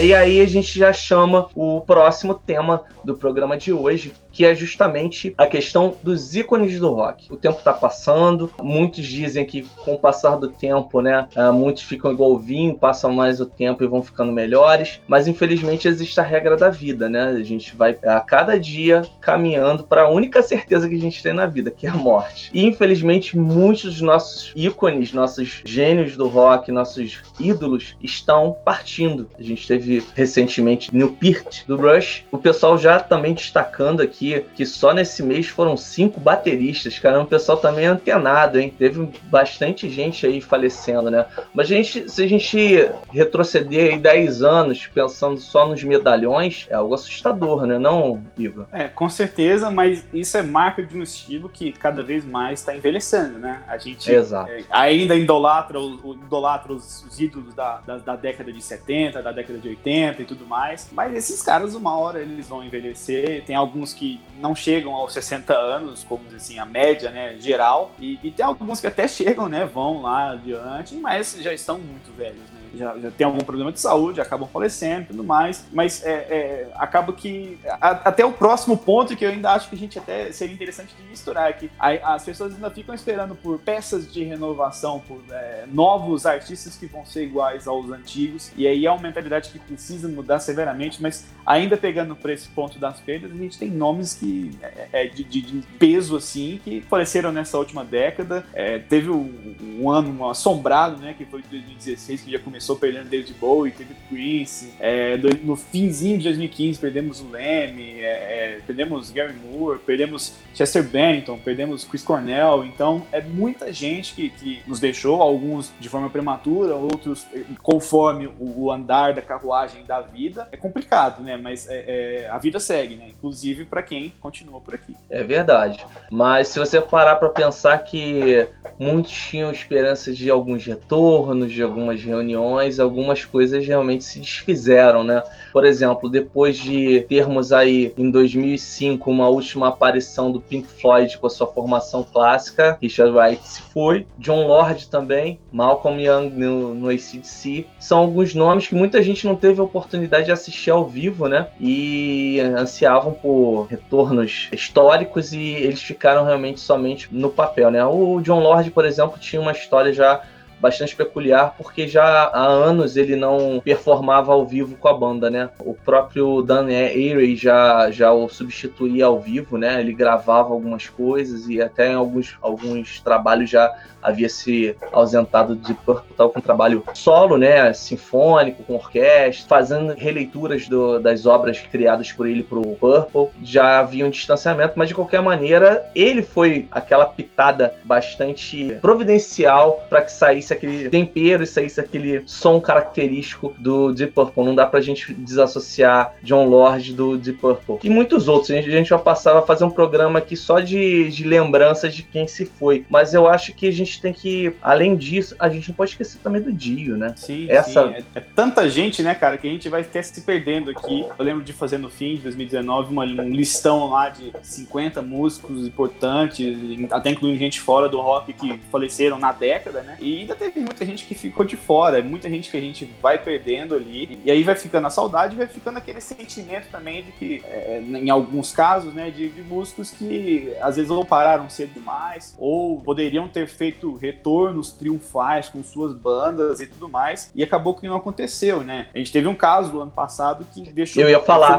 [0.04, 4.56] E aí a gente já chama o próximo tema do programa de hoje, que é
[4.56, 7.32] justamente a questão dos ícones do rock.
[7.32, 11.84] O tempo está passando, muitos dizem que com o passar do tempo, né, uh, muitos
[11.84, 16.20] ficam igual o vinho, passam mais o tempo e vão ficando melhores, mas infelizmente existe
[16.20, 17.26] a regra da vida, né?
[17.26, 21.34] A gente vai a cada dia caminhando para a única certeza que a gente tem
[21.34, 22.50] na vida, que é a morte.
[22.54, 29.30] E infelizmente muitos dos nossos ícones, nossos gênios do rock, nossos ídolos estão partindo.
[29.38, 34.23] A gente teve recentemente Neil Peart do Rush, o pessoal já também destacando aqui
[34.56, 38.74] que só nesse mês foram cinco bateristas, cara, o pessoal também é antenado, hein?
[38.78, 41.26] Teve bastante gente aí falecendo, né?
[41.54, 46.94] Mas gente, se a gente retroceder aí 10 anos pensando só nos medalhões, é algo
[46.94, 47.78] assustador, né?
[47.78, 48.68] Não, Iva?
[48.72, 52.76] É, com certeza, mas isso é marca de um estilo que cada vez mais está
[52.76, 53.64] envelhecendo, né?
[53.68, 54.24] A gente é,
[54.70, 59.70] ainda idolatra, idolatra os, os ídolos da, da, da década de 70, da década de
[59.70, 64.13] 80 e tudo mais, mas esses caras, uma hora eles vão envelhecer, tem alguns que
[64.40, 68.80] não chegam aos 60 anos, como assim, a média, né, geral, e, e tem alguns
[68.80, 72.53] que até chegam, né, vão lá adiante, mas já estão muito velhos, né?
[72.74, 76.68] Já, já tem algum problema de saúde, acabam falecendo e tudo mais, mas é, é,
[76.76, 80.32] acaba que a, até o próximo ponto que eu ainda acho que a gente até
[80.32, 84.24] seria interessante de misturar é que a, as pessoas ainda ficam esperando por peças de
[84.24, 89.02] renovação, por é, novos artistas que vão ser iguais aos antigos, e aí é uma
[89.02, 93.58] mentalidade que precisa mudar severamente, mas ainda pegando por esse ponto das perdas, a gente
[93.58, 98.46] tem nomes que é, é de, de, de, peso assim, que faleceram nessa última década.
[98.54, 103.34] É, teve um, um, ano assombrado, né, que foi 2016, que já começou perdendo David
[103.40, 109.34] Bowie, teve Prince, é, no finzinho de 2015 perdemos o Leme, é, é, perdemos Gary
[109.34, 115.22] Moore, perdemos Chester Bennington, perdemos Chris Cornell, então é muita gente que, que nos deixou,
[115.22, 117.26] alguns de forma prematura, outros
[117.62, 120.48] conforme o, andar da carruagem da vida.
[120.52, 121.38] É complicado, né?
[121.38, 123.10] Mas é, é, a vida segue, né?
[123.10, 124.96] Inclusive para quem continua por aqui.
[125.10, 125.86] É verdade.
[126.12, 128.48] Mas se você parar para pensar que
[128.80, 135.24] muitos tinham esperança de alguns retornos, de algumas reuniões, algumas coisas realmente se desfizeram, né?
[135.52, 141.28] Por exemplo, depois de termos aí em 2005 uma última aparição do Pink Floyd com
[141.28, 146.90] a sua formação clássica, Richard Wright se foi, John Lord também, Malcolm Young no, no
[146.90, 151.28] ACDC, são alguns nomes que muita gente não teve a oportunidade de assistir ao vivo,
[151.28, 151.48] né?
[151.60, 157.86] E ansiavam por retornos históricos e eles ficaram realmente somente no papel, né?
[157.86, 160.22] O John Lord, por exemplo, tinha uma história já
[160.64, 165.50] bastante peculiar, porque já há anos ele não performava ao vivo com a banda, né?
[165.60, 169.82] O próprio Dan Airey já, já o substituía ao vivo, né?
[169.82, 176.14] Ele gravava algumas coisas e até alguns, alguns trabalhos já havia se ausentado de Purple,
[176.16, 182.28] tal, com trabalho solo, né, sinfônico, com orquestra, fazendo releituras do, das obras criadas por
[182.28, 183.30] ele para o Purple.
[183.44, 190.02] Já havia um distanciamento, mas de qualquer maneira, ele foi aquela pitada bastante providencial para
[190.02, 194.44] que saísse aquele tempero e saísse aquele som característico do Deep Purple.
[194.44, 197.80] Não dá pra gente desassociar John Lord do Deep Purple.
[197.84, 198.52] E muitos outros.
[198.52, 202.28] A gente vai passar a fazer um programa aqui só de, de lembranças de quem
[202.28, 202.86] se foi.
[202.90, 206.20] Mas eu acho que a gente tem que, além disso, a gente não pode esquecer
[206.20, 207.14] também do Dio, né?
[207.16, 207.88] Sim, Essa...
[207.88, 207.94] Sim.
[208.16, 211.06] É, é, tanta gente, né, cara, que a gente vai até se perdendo aqui.
[211.18, 215.68] Eu lembro de fazer no fim de 2019 uma, um listão lá de 50 músicos
[215.68, 216.58] importantes,
[216.92, 219.98] até incluindo gente fora do rock que faleceram na década, né?
[220.00, 223.18] E ainda teve muita gente que ficou de fora, muita gente que a gente vai
[223.18, 224.20] perdendo ali.
[224.24, 228.10] E aí vai ficando a saudade, vai ficando aquele sentimento também de que, é, em
[228.10, 233.28] alguns casos, né, de, de músicos que às vezes ou pararam cedo demais, ou poderiam
[233.28, 237.96] ter feito feito retornos triunfais com suas bandas e tudo mais, e acabou que não
[237.96, 238.88] aconteceu, né?
[238.94, 241.04] A gente teve um caso do ano passado que deixou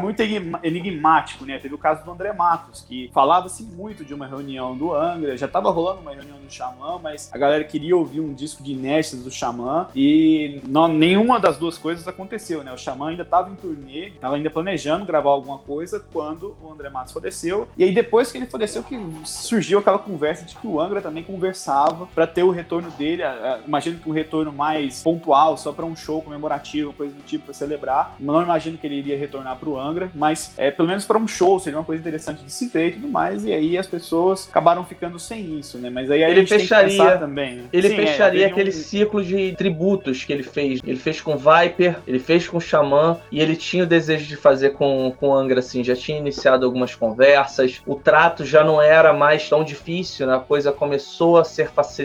[0.00, 0.22] muito
[0.62, 1.58] enigmático, né?
[1.58, 5.48] Teve o caso do André Matos, que falava-se muito de uma reunião do Angra, já
[5.48, 9.22] tava rolando uma reunião do Xamã, mas a galera queria ouvir um disco de inéditas
[9.22, 12.72] do Xamã e não, nenhuma das duas coisas aconteceu, né?
[12.72, 16.88] O Xamã ainda tava em turnê, tava ainda planejando gravar alguma coisa quando o André
[16.88, 17.68] Matos faleceu.
[17.76, 21.22] E aí depois que ele faleceu que surgiu aquela conversa de que o Angra também
[21.22, 23.22] conversava para ter o retorno dele.
[23.66, 27.54] Imagino que um retorno mais pontual, só para um show comemorativo, coisa do tipo, para
[27.54, 28.16] celebrar.
[28.20, 31.26] Não imagino que ele iria retornar para o Angra, mas é, pelo menos para um
[31.26, 33.44] show seria uma coisa interessante de se ver e tudo mais.
[33.44, 35.90] E aí as pessoas acabaram ficando sem isso, né?
[35.90, 37.56] Mas aí ele fecharia também.
[37.56, 37.64] Né?
[37.72, 38.72] Ele Sim, é, fecharia é, aquele um...
[38.72, 40.80] ciclo de tributos que ele fez.
[40.84, 44.70] Ele fez com Viper, ele fez com Xamã e ele tinha o desejo de fazer
[44.70, 45.82] com, com Angra, assim.
[45.82, 47.80] Já tinha iniciado algumas conversas.
[47.86, 50.36] O trato já não era mais tão difícil, né?
[50.36, 52.03] A coisa começou a ser facilitada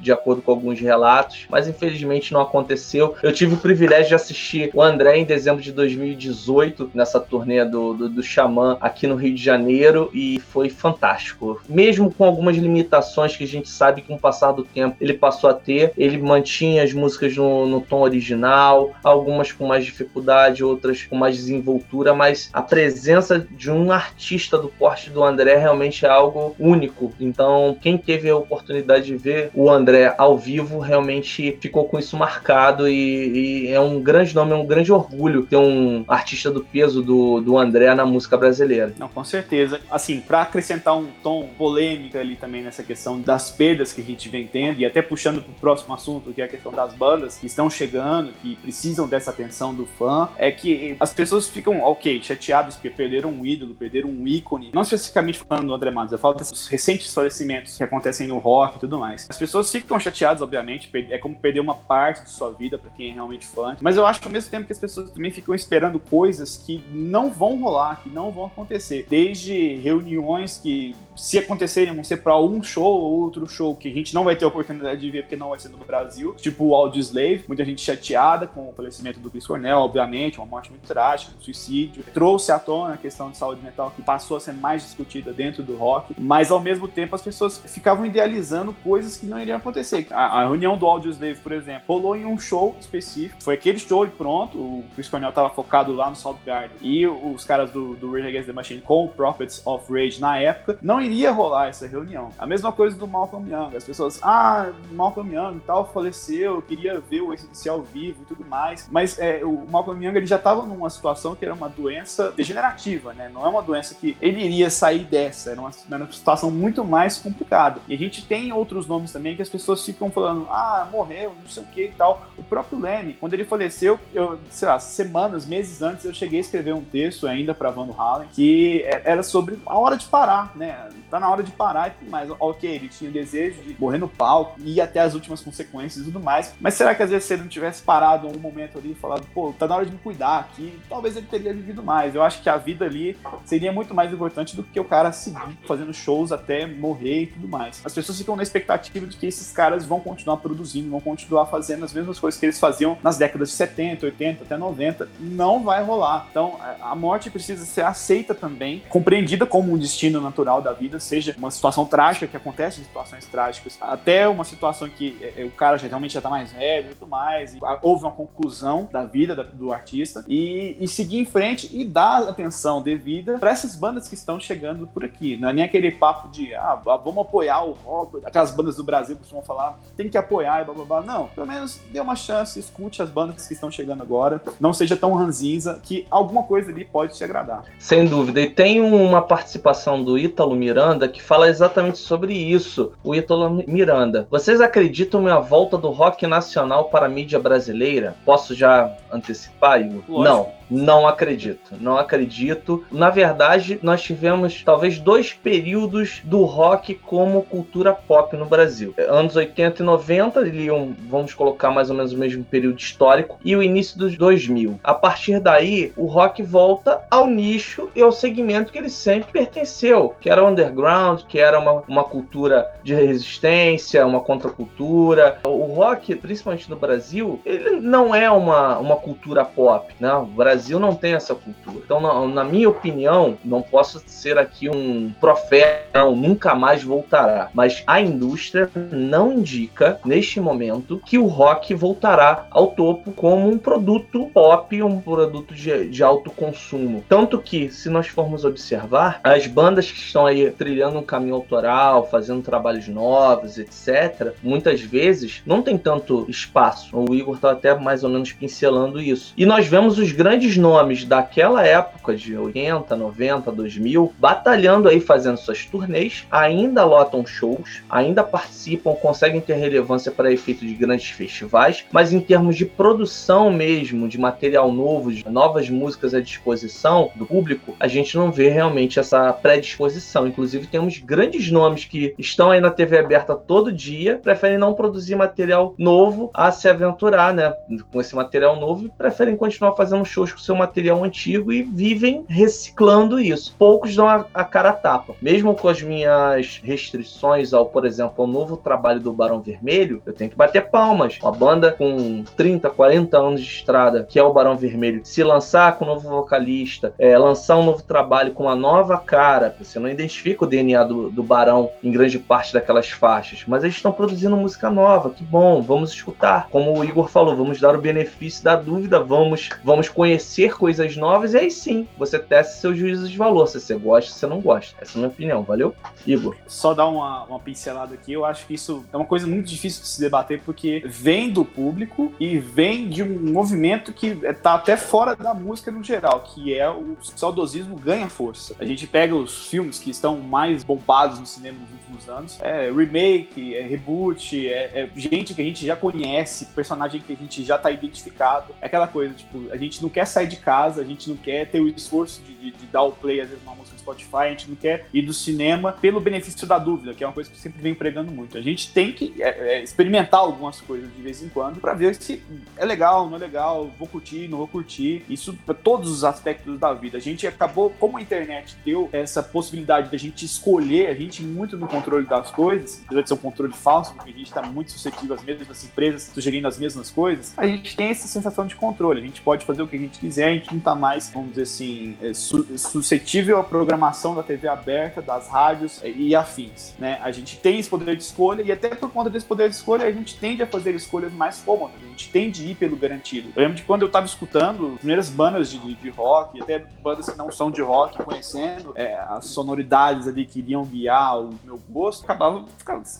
[0.00, 3.14] de acordo com alguns relatos, mas infelizmente não aconteceu.
[3.22, 7.94] Eu tive o privilégio de assistir o André em dezembro de 2018, nessa turnê do,
[7.94, 11.60] do, do Xamã aqui no Rio de Janeiro, e foi fantástico.
[11.68, 15.14] Mesmo com algumas limitações que a gente sabe que com o passar do tempo ele
[15.14, 20.62] passou a ter, ele mantinha as músicas no, no tom original, algumas com mais dificuldade,
[20.62, 26.04] outras com mais desenvoltura, mas a presença de um artista do porte do André realmente
[26.04, 27.12] é algo único.
[27.20, 32.16] Então, quem teve a oportunidade de ver o André ao vivo realmente ficou com isso
[32.16, 36.62] marcado e, e, é um grande nome, é um grande orgulho ter um artista do
[36.62, 38.92] peso do, do André na música brasileira.
[38.98, 39.80] Não, com certeza.
[39.90, 44.28] Assim, para acrescentar um tom polêmico ali também nessa questão das perdas que a gente
[44.28, 47.38] vem tendo e até puxando para o próximo assunto, que é a questão das bandas
[47.38, 52.22] que estão chegando, que precisam dessa atenção do fã, é que as pessoas ficam, ok,
[52.22, 54.70] chateadas porque perderam um ídolo, perderam um ícone.
[54.74, 58.76] Não especificamente falando do André Matos, eu falo desses recentes falecimentos que acontecem no rock
[58.76, 59.26] e tudo mais mais.
[59.28, 63.10] As pessoas ficam chateadas, obviamente, é como perder uma parte de sua vida para quem
[63.10, 63.76] é realmente fã.
[63.80, 66.82] Mas eu acho que ao mesmo tempo que as pessoas também ficam esperando coisas que
[66.90, 69.06] não vão rolar, que não vão acontecer.
[69.08, 73.92] Desde reuniões que se acontecerem, vão ser para um show ou outro show que a
[73.92, 76.74] gente não vai ter oportunidade de ver porque não vai ser no Brasil, tipo o
[76.74, 80.86] Audio Slave, muita gente chateada com o falecimento do Chris Cornell, obviamente, uma morte muito
[80.86, 84.52] trágica, um suicídio, trouxe à tona a questão de saúde mental que passou a ser
[84.52, 89.26] mais discutida dentro do rock, mas ao mesmo tempo as pessoas ficavam idealizando coisas que
[89.26, 90.06] não iriam acontecer.
[90.10, 93.78] A, a reunião do Audio Slave, por exemplo, rolou em um show específico, foi aquele
[93.78, 97.94] show e pronto, o Chris Cornell estava focado lá no Soundgarden e os caras do,
[97.94, 101.68] do Rage Against the Machine com o Prophets of Rage na época, não iria rolar
[101.68, 102.30] essa reunião.
[102.38, 107.00] A mesma coisa do Malcolm Young, as pessoas, ah, Malcolm Young tal faleceu, eu queria
[107.00, 110.36] ver o ACDC ao vivo e tudo mais, mas é, o Malcolm Young ele já
[110.36, 113.30] estava numa situação que era uma doença degenerativa, né?
[113.32, 116.84] Não é uma doença que ele iria sair dessa, era uma, era uma situação muito
[116.84, 117.80] mais complicada.
[117.88, 121.48] E a gente tem outros nomes também que as pessoas ficam falando, ah, morreu, não
[121.48, 122.26] sei o que e tal.
[122.36, 126.40] O próprio Lemmy, quando ele faleceu, eu, sei lá, semanas, meses antes, eu cheguei a
[126.40, 130.88] escrever um texto ainda para Van Halen que era sobre a hora de parar, né?
[131.10, 132.30] Tá na hora de parar e tudo mais.
[132.38, 136.04] Ok, ele tinha o desejo de morrer no palco, ir até as últimas consequências e
[136.06, 138.92] tudo mais, mas será que às vezes se ele não tivesse parado um momento ali
[138.92, 142.14] e falado, pô, tá na hora de me cuidar aqui, talvez ele teria vivido mais.
[142.14, 145.58] Eu acho que a vida ali seria muito mais importante do que o cara seguir
[145.66, 147.80] fazendo shows até morrer e tudo mais.
[147.84, 151.84] As pessoas ficam na expectativa de que esses caras vão continuar produzindo, vão continuar fazendo
[151.84, 155.08] as mesmas coisas que eles faziam nas décadas de 70, 80 até 90.
[155.20, 156.26] Não vai rolar.
[156.30, 161.34] Então, a morte precisa ser aceita também, compreendida como um destino natural da vida, seja
[161.38, 165.76] uma situação trágica que acontece situações trágicas, até uma situação que é, é, o cara
[165.76, 169.34] já, realmente já tá mais velho e tudo mais, e houve uma conclusão da vida
[169.34, 174.14] do artista, e, e seguir em frente e dar atenção devida para essas bandas que
[174.14, 175.36] estão chegando por aqui.
[175.36, 179.16] Não é nem aquele papo de, ah, vamos apoiar o rock, aquelas bandas do Brasil
[179.16, 181.02] costumam falar, tem que apoiar e blá blá blá.
[181.02, 184.96] Não, pelo menos dê uma chance, escute as bandas que estão chegando agora, não seja
[184.96, 187.64] tão ranzinza, que alguma coisa ali pode te agradar.
[187.78, 188.40] Sem dúvida.
[188.40, 190.73] E tem uma participação do Ítalo Miranda
[191.08, 192.92] que fala exatamente sobre isso.
[193.02, 194.26] O Ítalo Miranda.
[194.30, 198.16] Vocês acreditam na volta do rock nacional para a mídia brasileira?
[198.24, 200.22] Posso já antecipar, Igor?
[200.22, 200.48] Não.
[200.70, 202.84] Não acredito, não acredito.
[202.90, 208.94] Na verdade, nós tivemos talvez dois períodos do rock como cultura pop no Brasil.
[209.08, 210.68] Anos 80 e 90, ali,
[211.08, 214.80] vamos colocar mais ou menos o mesmo período histórico, e o início dos 2000.
[214.82, 220.14] A partir daí, o rock volta ao nicho e ao segmento que ele sempre pertenceu,
[220.20, 225.38] que era underground, que era uma, uma cultura de resistência, uma contracultura.
[225.44, 230.12] O rock, principalmente no Brasil, ele não é uma, uma cultura pop, né?
[230.14, 231.78] O Brasil Brasil não tem essa cultura.
[231.84, 237.50] Então, na, na minha opinião, não posso ser aqui um profeta, não, nunca mais voltará.
[237.52, 243.58] Mas a indústria não indica, neste momento, que o rock voltará ao topo como um
[243.58, 247.04] produto pop, um produto de, de alto consumo.
[247.08, 252.08] Tanto que, se nós formos observar, as bandas que estão aí trilhando um caminho autoral,
[252.08, 256.96] fazendo trabalhos novos, etc., muitas vezes não tem tanto espaço.
[256.96, 259.34] O Igor está até mais ou menos pincelando isso.
[259.36, 265.00] E nós vemos os grandes grandes nomes daquela época, de 80, 90, 2000, batalhando aí,
[265.00, 271.10] fazendo suas turnês, ainda lotam shows, ainda participam, conseguem ter relevância para efeito de grandes
[271.10, 277.10] festivais, mas em termos de produção mesmo, de material novo, de novas músicas à disposição
[277.14, 280.26] do público, a gente não vê realmente essa predisposição.
[280.26, 285.16] Inclusive, temos grandes nomes que estão aí na TV aberta todo dia, preferem não produzir
[285.16, 287.54] material novo a se aventurar, né,
[287.90, 293.18] com esse material novo preferem continuar fazendo shows com seu material antigo e vivem reciclando
[293.18, 293.54] isso.
[293.58, 295.14] Poucos dão a, a cara a tapa.
[295.22, 300.12] Mesmo com as minhas restrições ao, por exemplo, ao novo trabalho do Barão Vermelho, eu
[300.12, 301.18] tenho que bater palmas.
[301.22, 305.78] Uma banda com 30, 40 anos de estrada, que é o Barão Vermelho, se lançar
[305.78, 309.88] com um novo vocalista, é, lançar um novo trabalho com uma nova cara, você não
[309.88, 314.36] identifica o DNA do, do Barão em grande parte daquelas faixas, mas eles estão produzindo
[314.36, 316.48] música nova, que bom, vamos escutar.
[316.50, 320.96] Como o Igor falou, vamos dar o benefício da dúvida, vamos, vamos conhecer conhecer coisas
[320.96, 324.26] novas, e aí sim, você testa seus juízos de valor, se você gosta, se você
[324.26, 324.74] não gosta.
[324.80, 325.74] Essa é a minha opinião, valeu?
[326.06, 326.34] Igor.
[326.46, 329.82] Só dar uma, uma pincelada aqui, eu acho que isso é uma coisa muito difícil
[329.82, 334.76] de se debater, porque vem do público e vem de um movimento que tá até
[334.76, 338.56] fora da música no geral, que é o saudosismo ganha força.
[338.58, 342.38] A gente pega os filmes que estão mais bombados no cinema nos últimos anos.
[342.40, 347.16] É remake, é reboot, é, é, gente que a gente já conhece, personagem que a
[347.16, 348.54] gente já tá identificado.
[348.60, 351.46] É aquela coisa, tipo, a gente não quer sair de casa, a gente não quer
[351.46, 354.30] ter o esforço de, de, de dar o play, às vezes, numa música Spotify, a
[354.30, 357.36] gente não quer ir do cinema pelo benefício da dúvida, que é uma coisa que
[357.36, 358.38] eu sempre venho pregando muito.
[358.38, 361.94] A gente tem que é, é, experimentar algumas coisas de vez em quando para ver
[361.94, 362.22] se
[362.56, 365.04] é legal, não é legal, vou curtir, não vou curtir.
[365.08, 366.96] Isso para todos os aspectos da vida.
[366.98, 371.56] A gente acabou, como a internet deu essa possibilidade da gente escolher, a gente muito
[371.56, 374.72] no controle das coisas, apesar de ser um controle falso, porque a gente está muito
[374.72, 379.00] suscetível às mesmas empresas sugerindo as mesmas coisas, a gente tem essa sensação de controle.
[379.00, 381.30] A gente pode fazer o que a gente quiser, a gente não está mais, vamos
[381.30, 386.74] dizer assim, é, suscetível à programação programação da TV aberta, das rádios e afins.
[386.78, 386.98] Né?
[387.02, 389.86] A gente tem esse poder de escolha e até por conta desse poder de escolha
[389.86, 393.30] a gente tende a fazer escolhas mais cômodas, gente tende a ir pelo garantido.
[393.34, 397.08] Eu lembro de quando eu estava escutando as primeiras bandas de, de rock, até bandas
[397.08, 401.60] que não são de rock, conhecendo é, as sonoridades ali que iriam guiar o meu
[401.68, 402.44] gosto, acabava,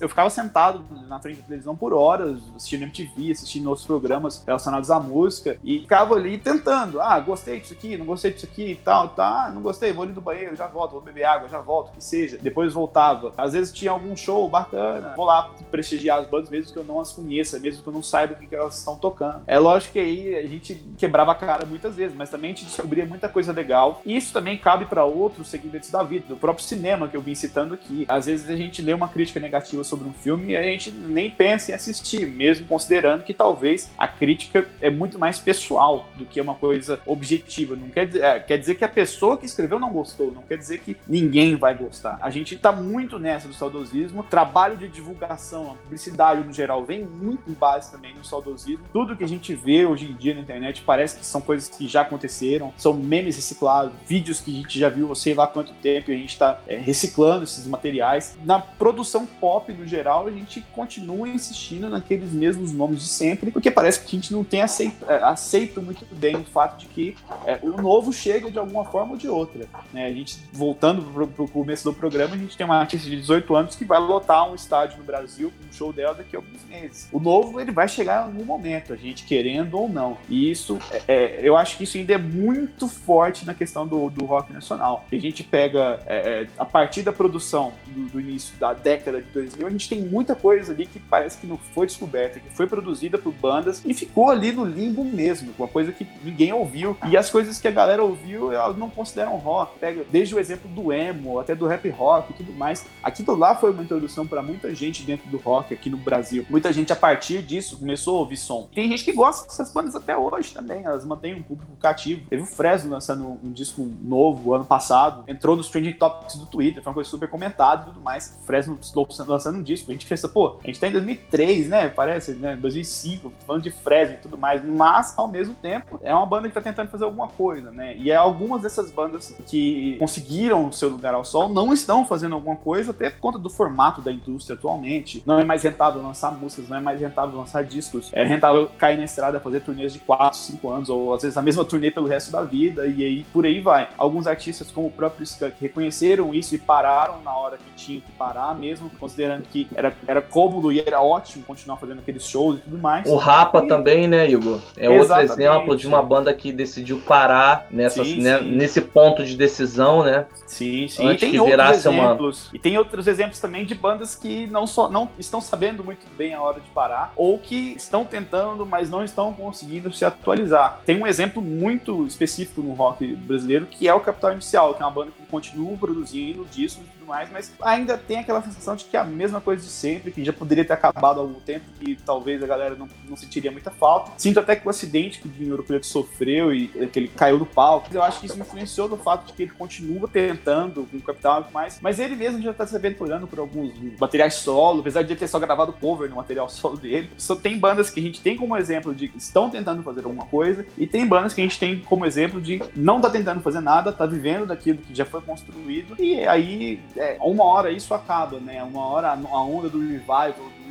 [0.01, 4.90] eu ficava sentado na frente da televisão por horas, assistindo MTV, assistindo outros programas relacionados
[4.90, 8.76] à música e ficava ali tentando, ah, gostei disso aqui, não gostei disso aqui e
[8.76, 11.92] tal, tá, não gostei, vou ali do banheiro, já volto, vou beber água, já volto,
[11.92, 12.38] que seja.
[12.40, 13.32] Depois voltava.
[13.36, 17.01] Às vezes tinha algum show bacana, vou lá prestigiar as bandas, mesmo que eu não
[17.01, 19.43] as conheça, mesmo que eu não saiba o que, elas estão tocando.
[19.47, 22.66] É lógico que aí a gente quebrava a cara muitas vezes, mas também a gente
[22.66, 24.01] descobria muita coisa legal.
[24.05, 27.35] E isso também cabe para outros segmentos da vida, do próprio cinema que eu vim
[27.35, 28.05] citando aqui.
[28.09, 31.30] Às vezes a gente lê uma crítica negativa sobre um filme e a gente nem
[31.30, 36.41] pensa em assistir, mesmo considerando que talvez a crítica é muito mais pessoal do que
[36.41, 37.76] uma coisa objetiva.
[37.76, 40.78] Não quer, é, quer dizer que a pessoa que escreveu não gostou, não quer dizer
[40.80, 42.18] que ninguém vai gostar.
[42.20, 44.22] A gente tá muito nessa do saudosismo.
[44.22, 48.74] Trabalho de divulgação, a publicidade no geral, vem muito em base também no saudosismo.
[48.93, 51.87] Tudo que a gente vê hoje em dia na internet parece que são coisas que
[51.87, 56.11] já aconteceram, são memes reciclados, vídeos que a gente já viu, sei lá quanto tempo,
[56.11, 58.37] e a gente tá é, reciclando esses materiais.
[58.45, 63.70] Na produção pop, no geral, a gente continua insistindo naqueles mesmos nomes de sempre, porque
[63.70, 67.16] parece que a gente não tem aceito, é, aceito muito bem o fato de que
[67.47, 69.66] é, o novo chega de alguma forma ou de outra.
[69.93, 70.07] Né?
[70.07, 73.55] A gente voltando pro, pro começo do programa, a gente tem uma artista de 18
[73.55, 77.09] anos que vai lotar um estádio no Brasil, um show dela daqui a alguns meses.
[77.12, 80.17] O novo, ele vai chegar em algum momento, a gente querendo ou não.
[80.29, 84.09] E isso, é, é, eu acho que isso ainda é muito forte na questão do,
[84.11, 85.05] do rock nacional.
[85.11, 89.29] A gente pega, é, é, a partir da produção do, do, início da década de
[89.31, 92.67] 2000, a gente tem muita coisa ali que parece que não foi descoberta, que foi
[92.67, 96.97] produzida por bandas e ficou ali no limbo mesmo, uma coisa que ninguém ouviu.
[97.09, 99.79] E as coisas que a galera ouviu, elas não consideram rock.
[99.79, 102.87] Pega desde o exemplo do emo, até do rap rock e tudo mais.
[103.03, 106.47] Aquilo lá foi uma introdução para muita gente dentro do rock aqui no Brasil.
[106.49, 108.54] Muita gente a partir disso começou a ouvir som.
[108.75, 112.27] Tem gente que gosta dessas bandas até hoje também, elas mantêm um público cativo.
[112.29, 116.83] Teve o Fresno lançando um disco novo ano passado, entrou nos trending topics do Twitter,
[116.83, 118.37] foi uma coisa super comentada e tudo mais.
[118.45, 118.79] Fresno
[119.27, 121.89] lançando um disco, a gente pensa, pô, a gente tá em 2003, né?
[121.89, 122.57] Parece, né?
[122.57, 126.55] 2005, falando de Fresno e tudo mais, mas ao mesmo tempo é uma banda que
[126.55, 127.97] tá tentando fazer alguma coisa, né?
[127.97, 132.35] E é algumas dessas bandas que conseguiram conseguiram seu lugar ao sol não estão fazendo
[132.35, 135.23] alguma coisa até por conta do formato da indústria atualmente.
[135.27, 138.11] Não é mais rentável lançar músicas, não é mais rentável lançar discos.
[138.13, 138.43] É rentável
[138.78, 141.90] cair na estrada, fazer turnês de 4, 5 anos, ou às vezes a mesma turnê
[141.90, 143.88] pelo resto da vida, e aí por aí vai.
[143.97, 148.12] Alguns artistas, como o próprio Skunk, reconheceram isso e pararam na hora que tinham que
[148.12, 152.61] parar, mesmo considerando que era, era cômodo e era ótimo continuar fazendo aqueles shows e
[152.62, 153.07] tudo mais.
[153.07, 153.68] O Rapa e...
[153.68, 154.61] também, né, Igor?
[154.76, 155.01] É Exatamente.
[155.01, 158.51] outro exemplo de uma banda que decidiu parar nessa, sim, né, sim.
[158.53, 160.26] nesse ponto de decisão, né?
[160.47, 161.07] Sim, sim.
[161.07, 162.47] Antes e tem outros exemplos.
[162.47, 162.55] Uma...
[162.55, 166.34] E tem outros exemplos também de bandas que não só não estão sabendo muito bem
[166.34, 168.34] a hora de parar, ou que estão tentando,
[168.66, 170.80] mas não estão conseguindo se atualizar.
[170.85, 174.87] Tem um exemplo muito específico no rock brasileiro, que é o Capital Inicial, que é
[174.87, 178.85] uma banda que continua produzindo discos e tudo mais, mas ainda tem aquela sensação de
[178.85, 181.64] que é a mesma coisa de sempre, que já poderia ter acabado há algum tempo,
[181.80, 184.12] que talvez a galera não, não sentiria muita falta.
[184.16, 187.45] Sinto até que o acidente que o Dinheiro Preto sofreu e que ele caiu do
[187.45, 191.03] palco, eu acho que isso influenciou no fato de que ele continua tentando com o
[191.03, 195.03] Capital e mais, mas ele mesmo já está se aventurando por alguns materiais solo, apesar
[195.03, 197.11] de ele ter só gravado cover no material solo dele.
[197.18, 200.26] Só tem bandas que a gente tem como exemplo de que estão tentando fazer alguma
[200.26, 203.61] coisa, e tem bandas que a gente tem como exemplo de não tá tentando fazer
[203.61, 208.39] nada, tá vivendo daquilo que já foi construído, e aí, é, uma hora isso acaba,
[208.39, 208.62] né?
[208.62, 210.64] Uma hora a onda do revival, do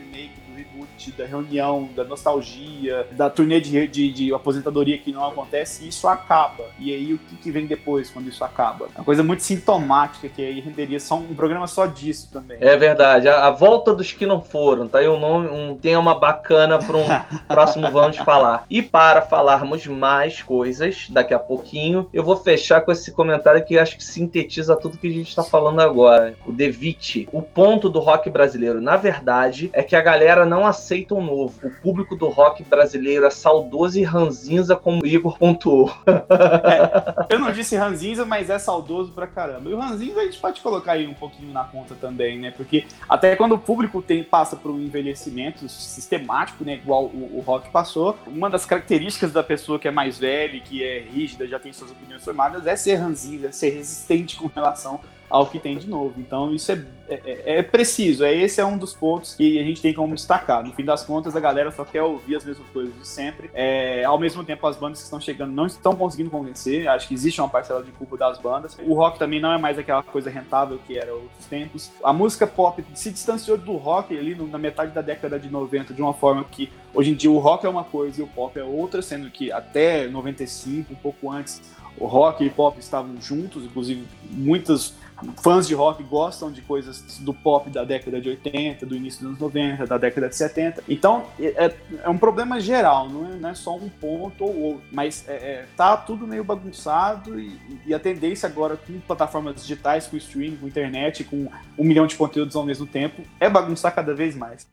[0.54, 5.86] do reboot, da reunião, da nostalgia, da turnê de, de, de aposentadoria que não acontece,
[5.86, 6.66] e isso acaba.
[6.80, 8.88] E aí o que, que, vem depois quando isso acaba?
[8.95, 12.58] É uma coisa muito sintomática que aí renderia só um, um programa só disso também.
[12.62, 13.28] É verdade.
[13.28, 16.97] A, a, volta dos que não foram, tá aí um nome, um tema bacana para
[16.97, 17.06] um
[17.47, 18.66] próximo Vamos Falar.
[18.70, 23.78] E para falarmos mais coisas daqui a pouquinho, eu vou fechar com esse comentário que
[23.78, 26.36] acho que sintetiza tudo que a gente está falando agora.
[26.45, 31.16] O Devite, o ponto do rock brasileiro, na verdade, é que a galera não aceita
[31.16, 31.68] o novo.
[31.68, 35.94] O público do rock brasileiro é saudoso e ranzinza, como o Igor pontuou.
[36.08, 39.70] É, eu não disse ranzinza, mas é saudoso pra caramba.
[39.70, 42.52] E o ranzinza a gente pode colocar aí um pouquinho na conta também, né?
[42.52, 46.76] Porque até quando o público tem, passa por um envelhecimento sistemático, né?
[46.76, 50.84] Igual o, o rock passou, uma das características da pessoa que é mais velha, que
[50.84, 55.00] é rígida, já tem suas opiniões formadas, é ser ranzinza, é ser resistente com relação
[55.30, 56.13] ao que tem de novo.
[56.17, 59.82] Então isso é, é, é, preciso, é, esse é um dos pontos que a gente
[59.82, 60.63] tem como destacar.
[60.63, 63.49] No fim das contas, a galera só quer ouvir as mesmas coisas de sempre.
[63.53, 66.88] É, ao mesmo tempo, as bandas que estão chegando não estão conseguindo convencer.
[66.88, 68.78] Acho que existe uma parcela de culpa das bandas.
[68.86, 71.91] O rock também não é mais aquela coisa rentável que era outros tempos.
[72.03, 76.01] A música pop se distanciou do rock ali na metade da década de 90 de
[76.01, 78.63] uma forma que hoje em dia o rock é uma coisa e o pop é
[78.63, 81.61] outra, sendo que até 95, um pouco antes,
[81.97, 84.93] o rock e o pop estavam juntos, inclusive muitos
[85.41, 89.30] fãs de rock gostam de coisas do pop da década de 80, do início dos
[89.30, 90.84] anos 90, da década de 70.
[90.88, 94.59] Então, é, é, é um problema geral, não é, não é, só um ponto ou
[94.61, 94.84] outro.
[94.91, 100.07] Mas é, é, tá tudo meio bagunçado e, e, a tendência agora com plataformas digitais,
[100.07, 101.47] com streaming, com internet, com
[101.78, 104.67] um milhão de conteúdos ao mesmo tempo, é bagunçar cada vez mais.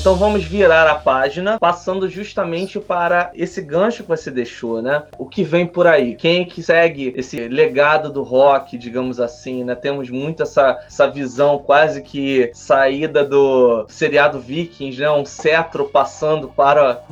[0.00, 5.02] Então vamos virar a página, passando justamente para esse gancho que você deixou, né?
[5.18, 6.16] O que vem por aí?
[6.16, 9.74] Quem é que segue esse legado do rock, digamos assim, né?
[9.74, 15.10] Temos muito essa, essa visão quase que saída do seriado Vikings, né?
[15.10, 17.02] Um cetro passando para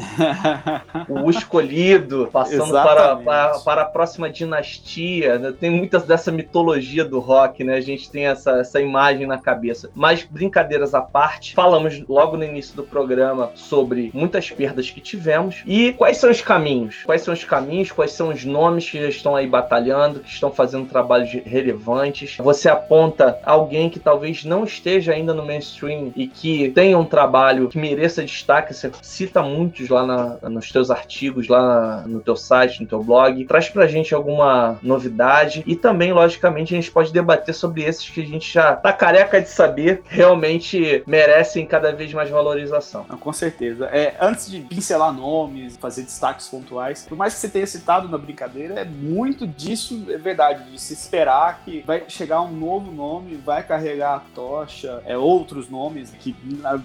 [1.11, 5.39] o escolhido, passando para, para, para, a próxima dinastia.
[5.39, 5.53] Né?
[5.53, 7.75] Tem muitas dessa mitologia do rock, né?
[7.75, 9.91] A gente tem essa, essa imagem na cabeça.
[9.95, 15.63] Mas brincadeiras à parte, falamos logo no início do programa sobre muitas perdas que tivemos
[15.67, 17.03] e quais são os caminhos.
[17.05, 20.51] Quais são os caminhos, quais são os nomes que já estão aí batalhando, que estão
[20.51, 22.37] fazendo trabalhos relevantes.
[22.39, 27.69] Você aponta alguém que talvez não esteja ainda no mainstream e que tenha um trabalho
[27.69, 28.73] que mereça destaque.
[28.73, 33.45] Você cita muitos lá na, nos teus artigos, lá no teu site, no teu blog.
[33.45, 38.21] Traz pra gente alguma novidade e também, logicamente, a gente pode debater sobre esses que
[38.21, 43.05] a gente já tá careca de saber realmente merecem cada vez mais valorização atualização.
[43.05, 43.87] com certeza.
[43.87, 48.19] É, antes de pincelar nomes, fazer destaques pontuais, por mais que você tenha citado na
[48.19, 53.37] brincadeira, é muito disso, é verdade, de se esperar que vai chegar um novo nome,
[53.37, 56.35] vai carregar a tocha, é, outros nomes que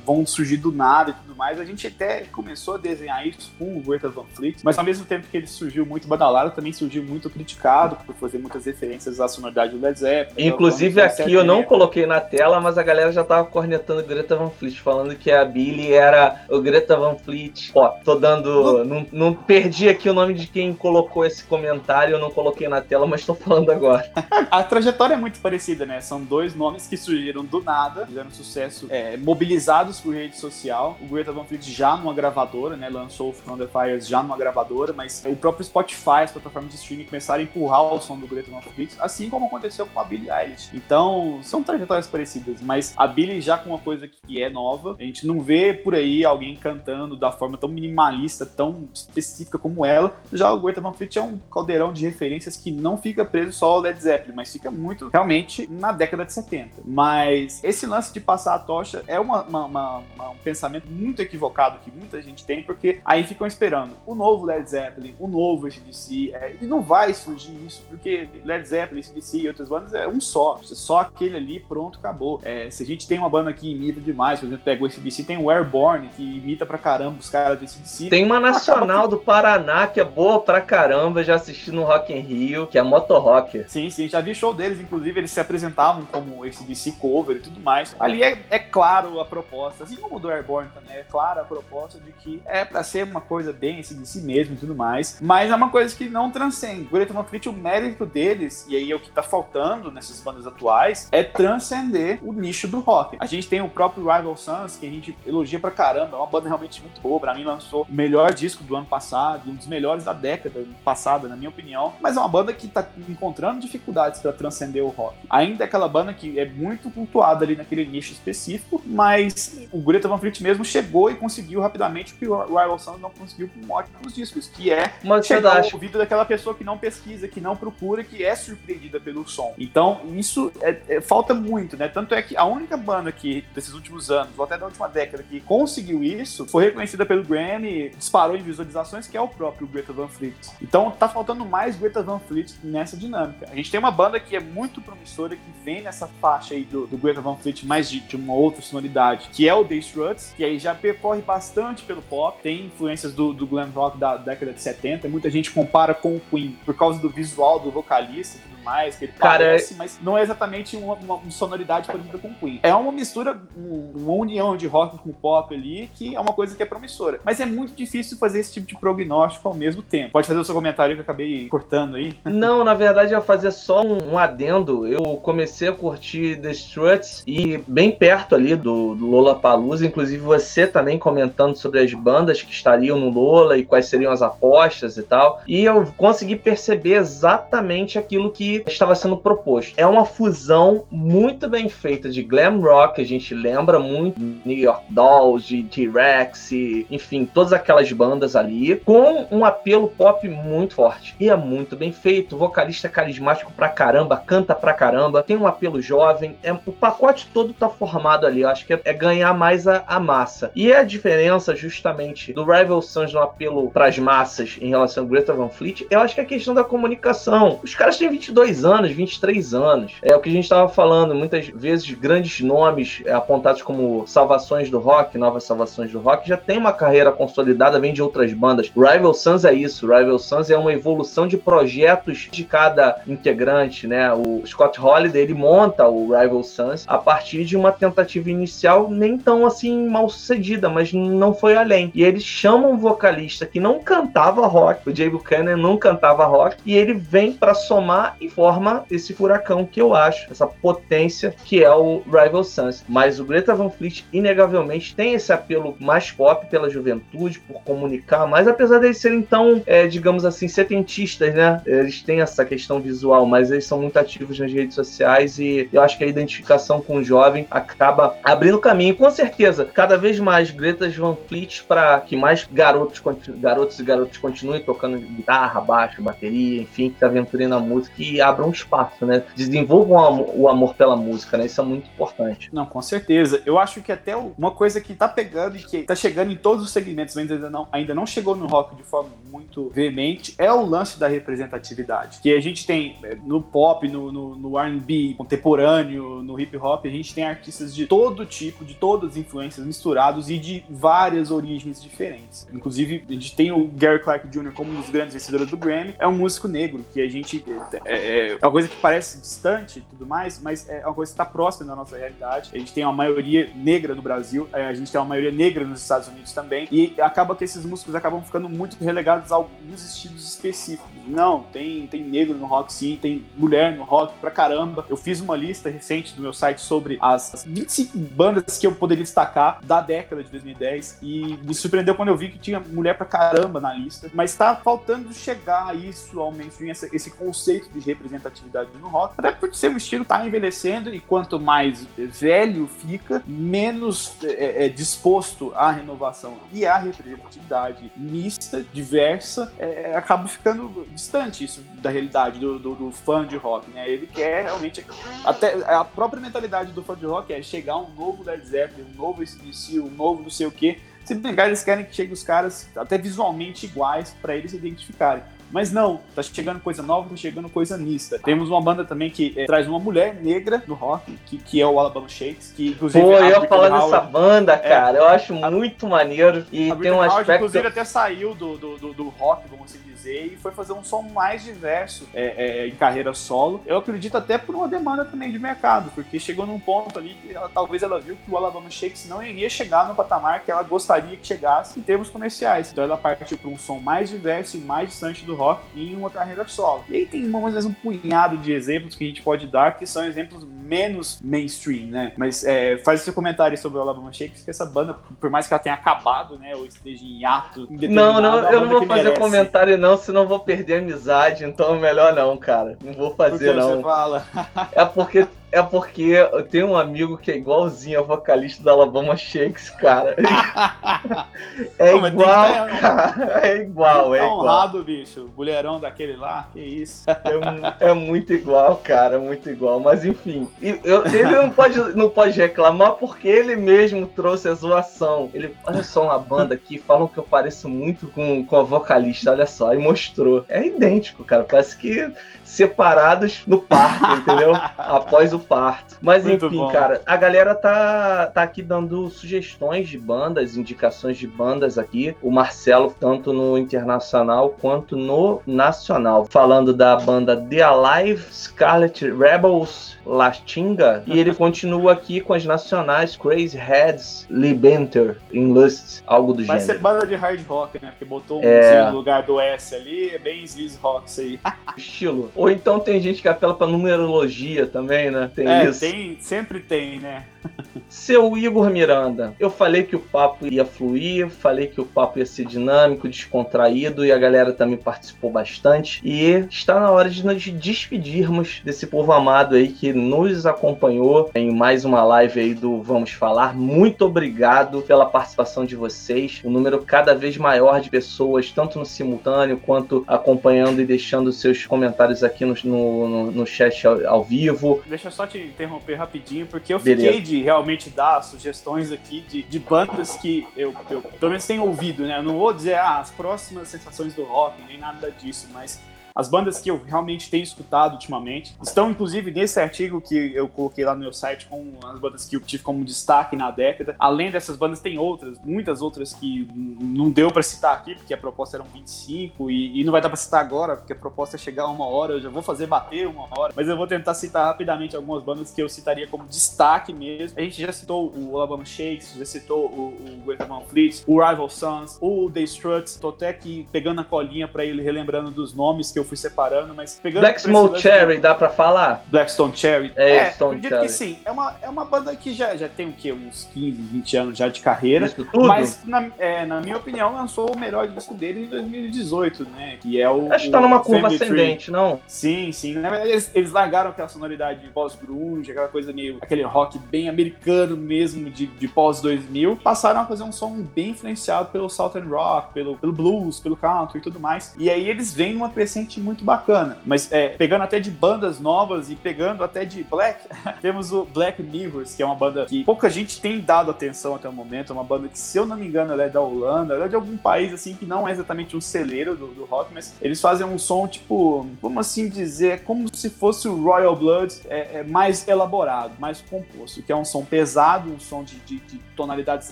[0.05, 1.59] vão surgir do nada e tudo mais.
[1.59, 5.05] A gente até começou a desenhar isso com o Greta Van Fleet, mas ao mesmo
[5.05, 9.27] tempo que ele surgiu muito badalado, também surgiu muito criticado por fazer muitas referências à
[9.27, 10.47] sonoridade do Led Zeppelin.
[10.47, 14.49] Inclusive aqui eu não coloquei na tela, mas a galera já tava cornetando Greta Van
[14.49, 17.71] Fleet, falando que a Billy ele era o Greta Van Fleet.
[17.73, 18.83] Ó, tô dando.
[18.85, 22.81] Não, não perdi aqui o nome de quem colocou esse comentário, eu não coloquei na
[22.81, 24.09] tela, mas tô falando agora.
[24.49, 25.99] A trajetória é muito parecida, né?
[26.01, 30.97] São dois nomes que surgiram do nada, fizeram sucesso é, mobilizados por rede social.
[31.01, 32.89] O Greta Van Fleet já numa gravadora, né?
[32.89, 36.77] Lançou o From the Fires já numa gravadora, mas o próprio Spotify, as plataformas de
[36.77, 40.03] streaming começaram a empurrar o som do Greta Van Fleet, assim como aconteceu com a
[40.03, 40.69] Billie Eilish.
[40.73, 45.03] Então, são trajetórias parecidas, mas a Billie já com uma coisa que é nova, a
[45.03, 50.15] gente não vê por aí alguém cantando da forma tão minimalista, tão específica como ela.
[50.31, 53.67] Já o Greta Van Fleet é um caldeirão de referências que não fica preso só
[53.73, 56.81] ao Led Zeppelin, mas fica muito realmente na década de 70.
[56.83, 61.79] Mas esse lance de passar a tocha é uma, uma, uma, um pensamento muito equivocado
[61.79, 66.31] que muita gente tem, porque aí ficam esperando o novo Led Zeppelin, o novo ACDC,
[66.33, 70.19] é, e não vai surgir isso, porque Led Zeppelin, ACDC e outras bandas é um
[70.19, 72.39] só, só aquele ali, pronto, acabou.
[72.43, 75.23] É, se a gente tem uma banda que imita demais, por exemplo, pega o ACDC,
[75.23, 78.09] tem o Airborne, que imita pra caramba os caras desse DC.
[78.09, 82.19] Tem uma nacional do Paraná que é boa pra caramba, já assisti no Rock in
[82.19, 83.69] Rio, que é Motor Rocker.
[83.69, 87.39] Sim, sim, já vi show deles, inclusive eles se apresentavam como esse DC cover e
[87.39, 87.95] tudo mais.
[87.99, 91.45] Ali é, é claro a proposta, assim como o do Airborne também, é clara a
[91.45, 95.19] proposta de que é pra ser uma coisa bem esse DC mesmo e tudo mais,
[95.21, 96.83] mas é uma coisa que não transcende.
[96.83, 100.19] O Greta Van Fleet, o mérito deles, e aí é o que tá faltando nessas
[100.21, 103.17] bandas atuais, é transcender o nicho do rock.
[103.19, 106.27] A gente tem o próprio Rival Sons, que a gente elogia pra caramba, é uma
[106.27, 107.19] banda realmente muito boa.
[107.19, 111.27] Pra mim, lançou o melhor disco do ano passado, um dos melhores da década passada,
[111.27, 111.93] na minha opinião.
[112.01, 115.17] Mas é uma banda que tá encontrando dificuldades para transcender o rock.
[115.29, 120.07] Ainda é aquela banda que é muito cultuada ali naquele nicho específico, mas o Greta
[120.07, 123.73] Van Fleet mesmo chegou e conseguiu rapidamente o que o Rival Sons não conseguiu com
[123.73, 127.55] ótimos discos, que é mas chegar ao ouvido daquela pessoa que não pesquisa, que não
[127.55, 129.53] procura, que é surpreendida pelo som.
[129.57, 131.87] Então, isso é, é, falta muito, né?
[131.87, 135.22] Tanto é que a única banda que, desses últimos anos, ou até da última década,
[135.29, 139.93] que conseguiu isso, foi reconhecida pelo Grammy, disparou em visualizações, que é o próprio Greta
[139.93, 140.35] Van Fleet.
[140.61, 143.47] Então, tá faltando mais Greta Van Fleet nessa dinâmica.
[143.51, 146.87] A gente tem uma banda que é muito promissora, que vem nessa faixa aí do,
[146.87, 150.33] do Greta Van Fleet, mais de, de uma outra sonoridade, que é o The Struts,
[150.35, 154.53] que aí já percorre bastante pelo pop, tem influências do, do glam rock da década
[154.53, 158.95] de 70, muita gente compara com o Queen por causa do visual do vocalista, mais,
[158.95, 162.59] que ele Cara, parece, mas não é exatamente uma, uma, sonoridade parecida com Queen.
[162.63, 166.63] É uma mistura, uma união de rock com pop ali, que é uma coisa que
[166.63, 167.19] é promissora.
[167.23, 170.11] Mas é muito difícil fazer esse tipo de prognóstico ao mesmo tempo.
[170.11, 172.13] Pode fazer o seu comentário que eu acabei cortando aí?
[172.25, 174.87] Não, na verdade eu ia fazer só um, adendo.
[174.87, 179.39] Eu comecei a curtir The Struts e bem perto ali do, do Lola
[179.83, 184.21] inclusive você também comentando sobre as bandas que estariam no Lola e quais seriam as
[184.21, 185.41] apostas e tal.
[185.47, 189.73] E eu consegui perceber exatamente aquilo que estava sendo proposto.
[189.77, 194.85] É uma fusão muito bem feita de glam rock, a gente lembra muito New York
[194.89, 195.02] Dolls,
[195.37, 196.51] de T-Rex,
[196.89, 201.15] enfim, todas aquelas bandas ali, com um apelo pop muito forte.
[201.19, 205.47] E é muito bem feito, vocalista é carismático pra caramba, canta pra caramba, tem um
[205.47, 209.33] apelo jovem, é, o pacote todo tá formado ali, eu acho que é, é ganhar
[209.33, 210.51] mais a, a, massa.
[210.55, 215.33] E a diferença justamente do Rival Sons no apelo pras massas em relação ao Greta
[215.33, 217.59] Van Fleet, eu acho que é a questão da comunicação.
[217.63, 219.93] Os caras têm 22 22 anos, 23 anos.
[220.01, 224.69] É o que a gente estava falando, muitas vezes grandes nomes é, apontados como salvações
[224.69, 228.71] do rock, novas salvações do rock, já tem uma carreira consolidada, vem de outras bandas.
[228.75, 234.11] Rival Sons é isso, Rival Sons é uma evolução de projetos de cada integrante, né?
[234.13, 239.17] O Scott Holiday, ele monta o Rival Sons a partir de uma tentativa inicial nem
[239.17, 241.91] tão assim mal sucedida, mas não foi além.
[241.93, 246.57] E eles chamam um vocalista que não cantava rock, o Jay Buchanan não cantava rock,
[246.65, 251.63] e ele vem para somar e forma esse furacão que eu acho, essa potência que
[251.63, 252.83] é o Rival Sons.
[252.87, 258.27] Mas o Greta Van Fleet, inegavelmente, tem esse apelo mais pop pela juventude, por comunicar,
[258.27, 261.61] mas apesar de eles serem tão, é, digamos assim, setentistas, né?
[261.65, 265.81] Eles têm essa questão visual, mas eles são muito ativos nas redes sociais e eu
[265.81, 268.95] acho que a identificação com o jovem acaba abrindo caminho.
[268.95, 274.17] Com certeza, cada vez mais Greta Van Fleet para que mais garotos, garotos e garotas
[274.17, 279.23] continuem tocando guitarra, baixo, bateria, enfim, se aventurem na música e abram espaço, né?
[279.35, 281.45] Desenvolvam o amor pela música, né?
[281.45, 282.49] Isso é muito importante.
[282.51, 283.41] Não, com certeza.
[283.45, 286.63] Eu acho que até uma coisa que tá pegando e que tá chegando em todos
[286.63, 290.51] os segmentos, mas ainda não, ainda não chegou no rock de forma muito veemente, é
[290.51, 292.19] o lance da representatividade.
[292.21, 296.85] Que a gente tem é, no pop, no, no, no R&B contemporâneo, no hip hop,
[296.85, 301.31] a gente tem artistas de todo tipo, de todas as influências misturados e de várias
[301.31, 302.47] origens diferentes.
[302.53, 304.51] Inclusive, a gente tem o Gary Clark Jr.
[304.53, 307.43] como um dos grandes vencedores do Grammy, é um músico negro, que a gente
[307.85, 311.11] é, é, é uma coisa que parece distante e tudo mais, mas é uma coisa
[311.11, 312.51] que está próxima da nossa realidade.
[312.53, 315.65] A gente tem uma maioria negra no Brasil, é, a gente tem uma maioria negra
[315.65, 319.83] nos Estados Unidos também, e acaba que esses músicos acabam ficando muito relegados a alguns
[319.83, 320.89] estilos específicos.
[321.07, 324.85] Não, tem, tem negro no rock sim, tem mulher no rock pra caramba.
[324.89, 329.03] Eu fiz uma lista recente do meu site sobre as 25 bandas que eu poderia
[329.03, 333.05] destacar da década de 2010 e me surpreendeu quando eu vi que tinha mulher pra
[333.05, 338.69] caramba na lista, mas tá faltando chegar a isso, ao mainstream, esse conceito de representatividade
[338.79, 344.52] no rock, até porque seu estilo tá envelhecendo e quanto mais velho fica, menos é,
[344.55, 351.89] é, disposto à renovação e à representatividade mista, diversa, é, acaba ficando distante isso da
[351.89, 353.89] realidade do, do, do, fã de rock, né?
[353.89, 354.85] Ele quer realmente
[355.25, 358.95] até a própria mentalidade do fã de rock é chegar um novo Led Zeppelin, um
[358.95, 360.79] novo ACDC, um novo não sei o quê.
[361.03, 365.23] Se brincar, eles querem que chegue os caras até visualmente iguais para eles se identificarem.
[365.53, 368.17] Mas não, tá chegando coisa nova, tá chegando coisa mista.
[368.17, 371.67] Temos uma banda também que é, traz uma mulher negra no rock, que, que é
[371.67, 373.05] o Alabama Shakes, que inclusive.
[373.05, 376.43] Pô, eu ia falar dessa banda, é, cara, é, eu acho muito maneiro.
[376.51, 377.33] E tem um aspecto.
[377.33, 381.01] inclusive, até saiu do, do, do, do rock, vamos assim e foi fazer um som
[381.01, 383.61] mais diverso é, é, em carreira solo.
[383.65, 387.33] Eu acredito até por uma demanda também de mercado, porque chegou num ponto ali que
[387.33, 390.63] ela, talvez ela viu que o Alabama Shakes não iria chegar no patamar que ela
[390.63, 392.71] gostaria que chegasse em termos comerciais.
[392.71, 396.09] Então ela partiu para um som mais diverso e mais distante do rock em uma
[396.09, 396.83] carreira solo.
[396.89, 399.85] E aí tem mais vezes um punhado de exemplos que a gente pode dar que
[399.85, 402.13] são exemplos menos mainstream, né?
[402.17, 405.53] Mas é, faz seu comentário sobre o Alabama Shakes, que essa banda, por mais que
[405.53, 409.21] ela tenha acabado, né, ou esteja em ato, não, não, eu não vou fazer merece.
[409.21, 412.77] comentário não, senão vou perder a amizade, então melhor não, cara.
[412.81, 413.77] Não vou fazer não.
[413.77, 414.25] Você fala?
[414.71, 419.15] é porque é porque eu tenho um amigo que é igualzinho ao vocalista da Alabama
[419.15, 420.15] Shakes, cara.
[421.77, 422.79] é igual, ter...
[422.79, 423.39] cara.
[423.43, 424.39] É igual, é tá igual.
[424.39, 425.29] honrado, bicho.
[425.37, 427.05] Mulherão daquele lá, que isso.
[427.07, 429.79] É, é, muito igual, cara, muito igual.
[429.79, 435.29] Mas enfim, eu, ele não pode, não pode reclamar porque ele mesmo trouxe a zoação.
[435.35, 439.29] Ele, olha só uma banda aqui, falam que eu pareço muito com, com a vocalista,
[439.29, 440.45] olha só, e mostrou.
[440.49, 441.43] É idêntico, cara.
[441.43, 442.11] Parece que
[442.53, 444.53] separados no parque, entendeu?
[444.77, 445.97] Após o parto.
[446.01, 446.71] Mas Muito enfim, bom.
[446.71, 452.15] cara, a galera tá, tá aqui dando sugestões de bandas, indicações de bandas aqui.
[452.21, 456.27] O Marcelo, tanto no internacional quanto no nacional.
[456.29, 461.03] Falando da banda The Alive, Scarlet Rebels, Lastinga.
[461.07, 466.59] E ele continua aqui com as nacionais Crazy Heads, Libenter, In Lust, algo do Vai
[466.59, 466.67] gênero.
[466.67, 467.89] Vai ser banda de hard rock, né?
[467.89, 468.89] Porque botou um é...
[468.91, 471.39] no lugar do S ali, é bem sleaze rock isso aí.
[471.77, 472.31] Estilo.
[472.43, 475.31] Ou então tem gente que apela pra numerologia também, né?
[475.33, 475.79] Tem é, isso.
[475.79, 477.23] Tem, sempre tem, né?
[477.93, 482.25] Seu Igor Miranda, eu falei que o papo ia fluir, falei que o papo ia
[482.25, 486.01] ser dinâmico, descontraído e a galera também participou bastante.
[486.03, 491.53] E está na hora de nos despedirmos desse povo amado aí que nos acompanhou em
[491.53, 493.55] mais uma live aí do Vamos Falar.
[493.55, 496.41] Muito obrigado pela participação de vocês.
[496.43, 501.65] Um número cada vez maior de pessoas, tanto no simultâneo quanto acompanhando e deixando seus
[501.65, 504.81] comentários aqui no, no, no chat ao, ao, vivo.
[504.87, 507.13] Deixa eu só te interromper rapidinho, porque eu Beleza.
[507.13, 507.43] fiquei de
[507.82, 512.03] de realmente dar sugestões aqui de, de bandas que eu, eu pelo menos tenho ouvido,
[512.05, 512.17] né?
[512.17, 515.79] Eu não vou dizer ah, as próximas sensações do rock, nem nada disso, mas
[516.15, 520.85] as bandas que eu realmente tenho escutado ultimamente estão, inclusive, nesse artigo que eu coloquei
[520.85, 523.95] lá no meu site com as bandas que eu tive como destaque na década.
[523.97, 528.17] Além dessas bandas, tem outras, muitas outras que não deu para citar aqui, porque a
[528.17, 531.39] proposta eram 25 e, e não vai dar para citar agora, porque a proposta é
[531.39, 532.13] chegar a uma hora.
[532.13, 535.51] Eu já vou fazer bater uma hora, mas eu vou tentar citar rapidamente algumas bandas
[535.51, 537.39] que eu citaria como destaque mesmo.
[537.39, 541.49] A gente já citou o Alabama Shakes, já citou o, o Greta Fleet, o Rival
[541.49, 542.95] Sons, o The Struts.
[542.97, 546.17] Tô até aqui pegando a colinha para ele relembrando dos nomes que eu eu fui
[546.17, 547.21] separando, mas pegando.
[547.21, 549.03] Black Smoke Cherry, dá pra falar?
[549.07, 549.91] Blackstone Cherry.
[549.95, 550.85] É, é Stone acredito Cherry.
[550.85, 551.19] que sim.
[551.25, 553.11] É uma, é uma banda que já, já tem o quê?
[553.11, 555.05] Uns 15, 20 anos já de carreira.
[555.05, 555.47] Isso tudo?
[555.47, 559.77] Mas, na, é, na minha opinião, lançou o melhor disco dele em 2018, né?
[559.81, 560.31] Que é o.
[560.31, 561.99] Acho que tá numa curva ascendente, não?
[562.07, 562.75] Sim, sim.
[563.03, 566.17] Eles, eles largaram aquela sonoridade pós-grunge, aquela coisa meio.
[566.21, 569.57] aquele rock bem americano mesmo, de, de pós-2000.
[569.61, 573.99] Passaram a fazer um som bem influenciado pelo Southern Rock, pelo, pelo blues, pelo country
[573.99, 574.53] e tudo mais.
[574.57, 576.77] E aí eles vêm numa crescente muito bacana.
[576.85, 580.27] Mas é, pegando até de bandas novas e pegando até de black,
[580.61, 584.27] temos o Black Mirrors, que é uma banda que pouca gente tem dado atenção até
[584.27, 584.71] o momento.
[584.71, 586.87] É uma banda que, se eu não me engano, ela é da Holanda, ela é
[586.87, 590.19] de algum país assim que não é exatamente um celeiro do, do rock, mas eles
[590.19, 594.79] fazem um som tipo, como assim dizer, é como se fosse o Royal Blood é,
[594.79, 598.79] é mais elaborado, mais composto, que é um som pesado, um som de, de, de
[598.95, 599.51] tonalidades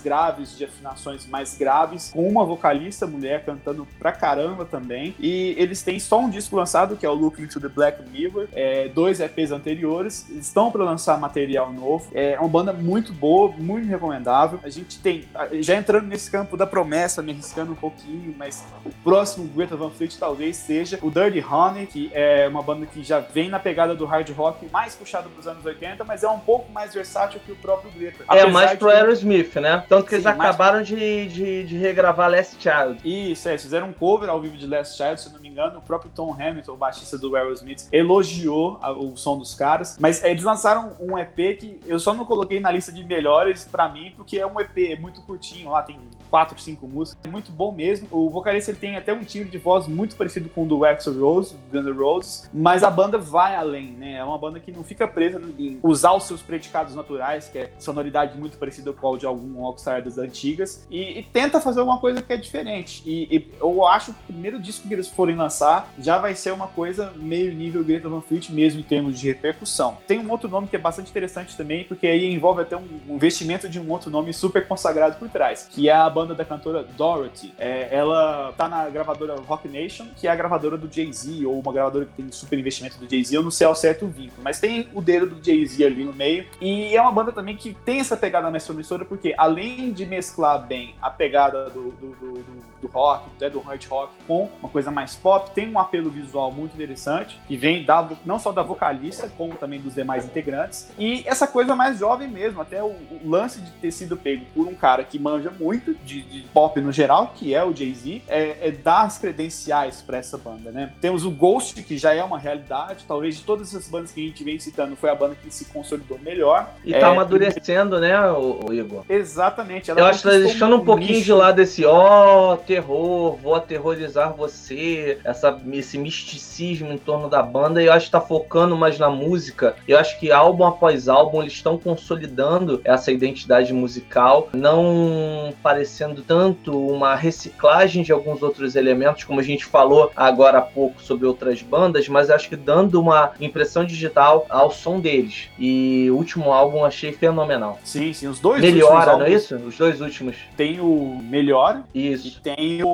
[0.00, 5.14] graves, de afinações mais graves, com uma vocalista mulher cantando pra caramba também.
[5.18, 8.48] E eles têm só um disco lançado, que é o Looking to the Black Mirror,
[8.52, 12.08] é, dois EPs anteriores, estão para lançar material novo.
[12.12, 14.58] É uma banda muito boa, muito recomendável.
[14.64, 15.24] A gente tem,
[15.60, 19.90] já entrando nesse campo da promessa, me arriscando um pouquinho, mas o próximo Greta Van
[19.90, 23.94] Fleet talvez seja o Dirty Honey, que é uma banda que já vem na pegada
[23.94, 27.40] do hard rock, mais puxado para os anos 80, mas é um pouco mais versátil
[27.44, 28.24] que o próprio Greta.
[28.30, 29.84] É mais pro Aerosmith, né?
[29.88, 33.00] Tanto que Sim, eles acabaram de, de, de, regravar Last Child.
[33.04, 35.82] Isso, é, fizeram um cover ao vivo de Last Child, se não me engano, o
[35.82, 40.30] próprio Tom Hamilton, o baixista do Aerosmith, elogiou a, o som dos caras, mas é,
[40.30, 44.12] eles lançaram um EP que eu só não coloquei na lista de melhores para mim,
[44.14, 45.98] porque é um EP muito curtinho, lá tem
[46.30, 48.08] quatro, cinco músicas, é muito bom mesmo.
[48.10, 51.12] O vocalista ele tem até um timbre de voz muito parecido com o do Axl
[51.20, 54.14] Rose, Guns N' Roses, mas a banda vai além, né?
[54.14, 57.72] É uma banda que não fica presa em usar os seus predicados naturais, que é
[57.78, 61.98] sonoridade muito parecida com a de algum rockstar das antigas, e, e tenta fazer alguma
[61.98, 63.02] coisa que é diferente.
[63.04, 66.34] E, e eu acho que o primeiro disco que eles forem lançar já já vai
[66.34, 69.96] ser uma coisa meio nível Greta Van Fleet mesmo em termos de repercussão.
[70.06, 73.66] Tem um outro nome que é bastante interessante também, porque aí envolve até um investimento
[73.66, 77.54] de um outro nome super consagrado por trás, que é a banda da cantora Dorothy.
[77.58, 81.72] É, ela tá na gravadora Rock Nation, que é a gravadora do Jay-Z, ou uma
[81.72, 84.60] gravadora que tem super investimento do Jay-Z, eu não sei ao certo o vínculo, mas
[84.60, 86.44] tem o dedo do Jay-Z ali no meio.
[86.60, 90.66] E é uma banda também que tem essa pegada mais promissora, porque além de mesclar
[90.66, 94.90] bem a pegada do, do, do, do rock, até do hard rock, com uma coisa
[94.90, 99.30] mais pop, tem um apelo visual muito interessante, que vem da, não só da vocalista,
[99.36, 100.90] como também dos demais integrantes.
[100.98, 104.66] E essa coisa mais jovem mesmo, até o, o lance de ter sido pego por
[104.66, 108.68] um cara que manja muito de, de pop no geral, que é o Jay-Z, é,
[108.68, 110.92] é, dar as credenciais para essa banda, né?
[111.00, 114.28] Temos o Ghost, que já é uma realidade, talvez de todas essas bandas que a
[114.28, 116.70] gente vem citando, foi a banda que se consolidou melhor.
[116.84, 118.00] E tá é, tá amadurecendo, e...
[118.00, 119.04] né, o, o, Igor?
[119.08, 119.90] Exatamente.
[119.90, 121.24] Eu acho que tá deixando um pouquinho nicho.
[121.24, 127.42] de lado esse, ó, oh, terror, vou aterrorizar você, essa, esse misticismo em torno da
[127.42, 129.76] banda, e eu acho que tá focando mais na música.
[129.86, 136.72] Eu acho que álbum após álbum eles estão consolidando essa identidade musical, não parecendo tanto
[136.88, 141.60] uma reciclagem de alguns outros elementos, como a gente falou agora há pouco sobre outras
[141.60, 145.50] bandas, mas acho que dando uma impressão digital ao som deles.
[145.58, 147.78] E o último álbum achei fenomenal.
[147.84, 149.56] Sim, sim, os dois Melhora, não é isso?
[149.56, 150.36] Os dois últimos.
[150.56, 152.38] Tem o Melhor isso.
[152.38, 152.88] e tem o,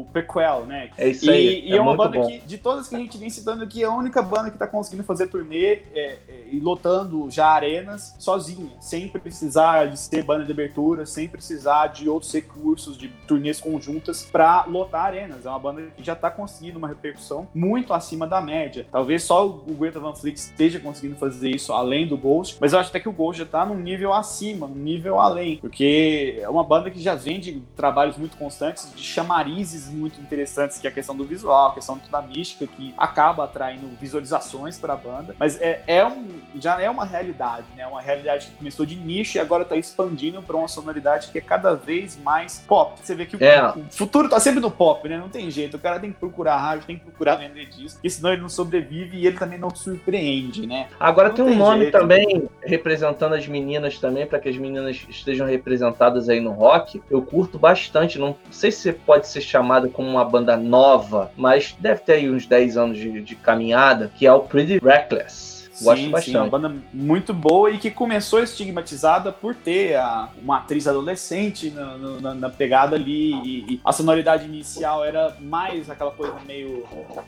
[0.00, 0.90] o Prequel, né?
[0.96, 1.60] É isso aí.
[1.60, 2.26] E, é, e é uma banda bom.
[2.26, 4.66] que, de todas que a gente vem citando aqui, é a única banda que tá
[4.66, 6.18] conseguindo fazer turnê é, é,
[6.50, 12.08] e lotando já arenas sozinha, sem precisar de ser banda de abertura, sem precisar de
[12.08, 15.46] outros recursos, de turnês conjuntas para lotar arenas.
[15.46, 18.86] É uma banda que já tá conseguindo uma repercussão muito acima da média.
[18.90, 22.78] Talvez só o Greta Van Fleet esteja conseguindo fazer isso além do Ghost, mas eu
[22.78, 26.48] acho até que o Ghost já tá num nível acima, num nível além, porque é
[26.48, 30.90] uma banda que já vem de trabalhos muito constantes, de chamarizes muito interessantes, que é
[30.90, 35.34] a questão do visual, a questão da mística, que acaba atraindo visualizações para a banda,
[35.38, 37.86] mas é, é um, já é uma realidade, né?
[37.86, 41.40] Uma realidade que começou de nicho e agora tá expandindo para uma sonoridade que é
[41.40, 42.98] cada vez mais pop.
[43.02, 43.62] Você vê que é.
[43.68, 45.16] o, o, futuro tá sempre no pop, né?
[45.18, 45.76] Não tem jeito.
[45.76, 48.48] O cara tem que procurar rádio, tem que procurar vender disco, porque senão ele não
[48.48, 50.88] sobrevive e ele também não surpreende, né?
[50.98, 51.98] Agora não tem um tem nome jeito.
[51.98, 57.02] também representando as meninas também, para que as meninas estejam representadas aí no rock.
[57.10, 62.00] Eu curto bastante, não sei se pode ser chamada como uma banda nova, mas deve
[62.00, 65.57] ter aí uns 10 anos de, de caminhada, que é o Pretty Reckless.
[65.82, 66.32] Gosto sim, bastante.
[66.32, 71.70] Sim, uma banda muito boa e que começou estigmatizada por ter a, uma atriz adolescente
[71.70, 73.34] na, na, na pegada ali.
[73.34, 76.84] E, e, a sonoridade inicial era mais aquela coisa meio.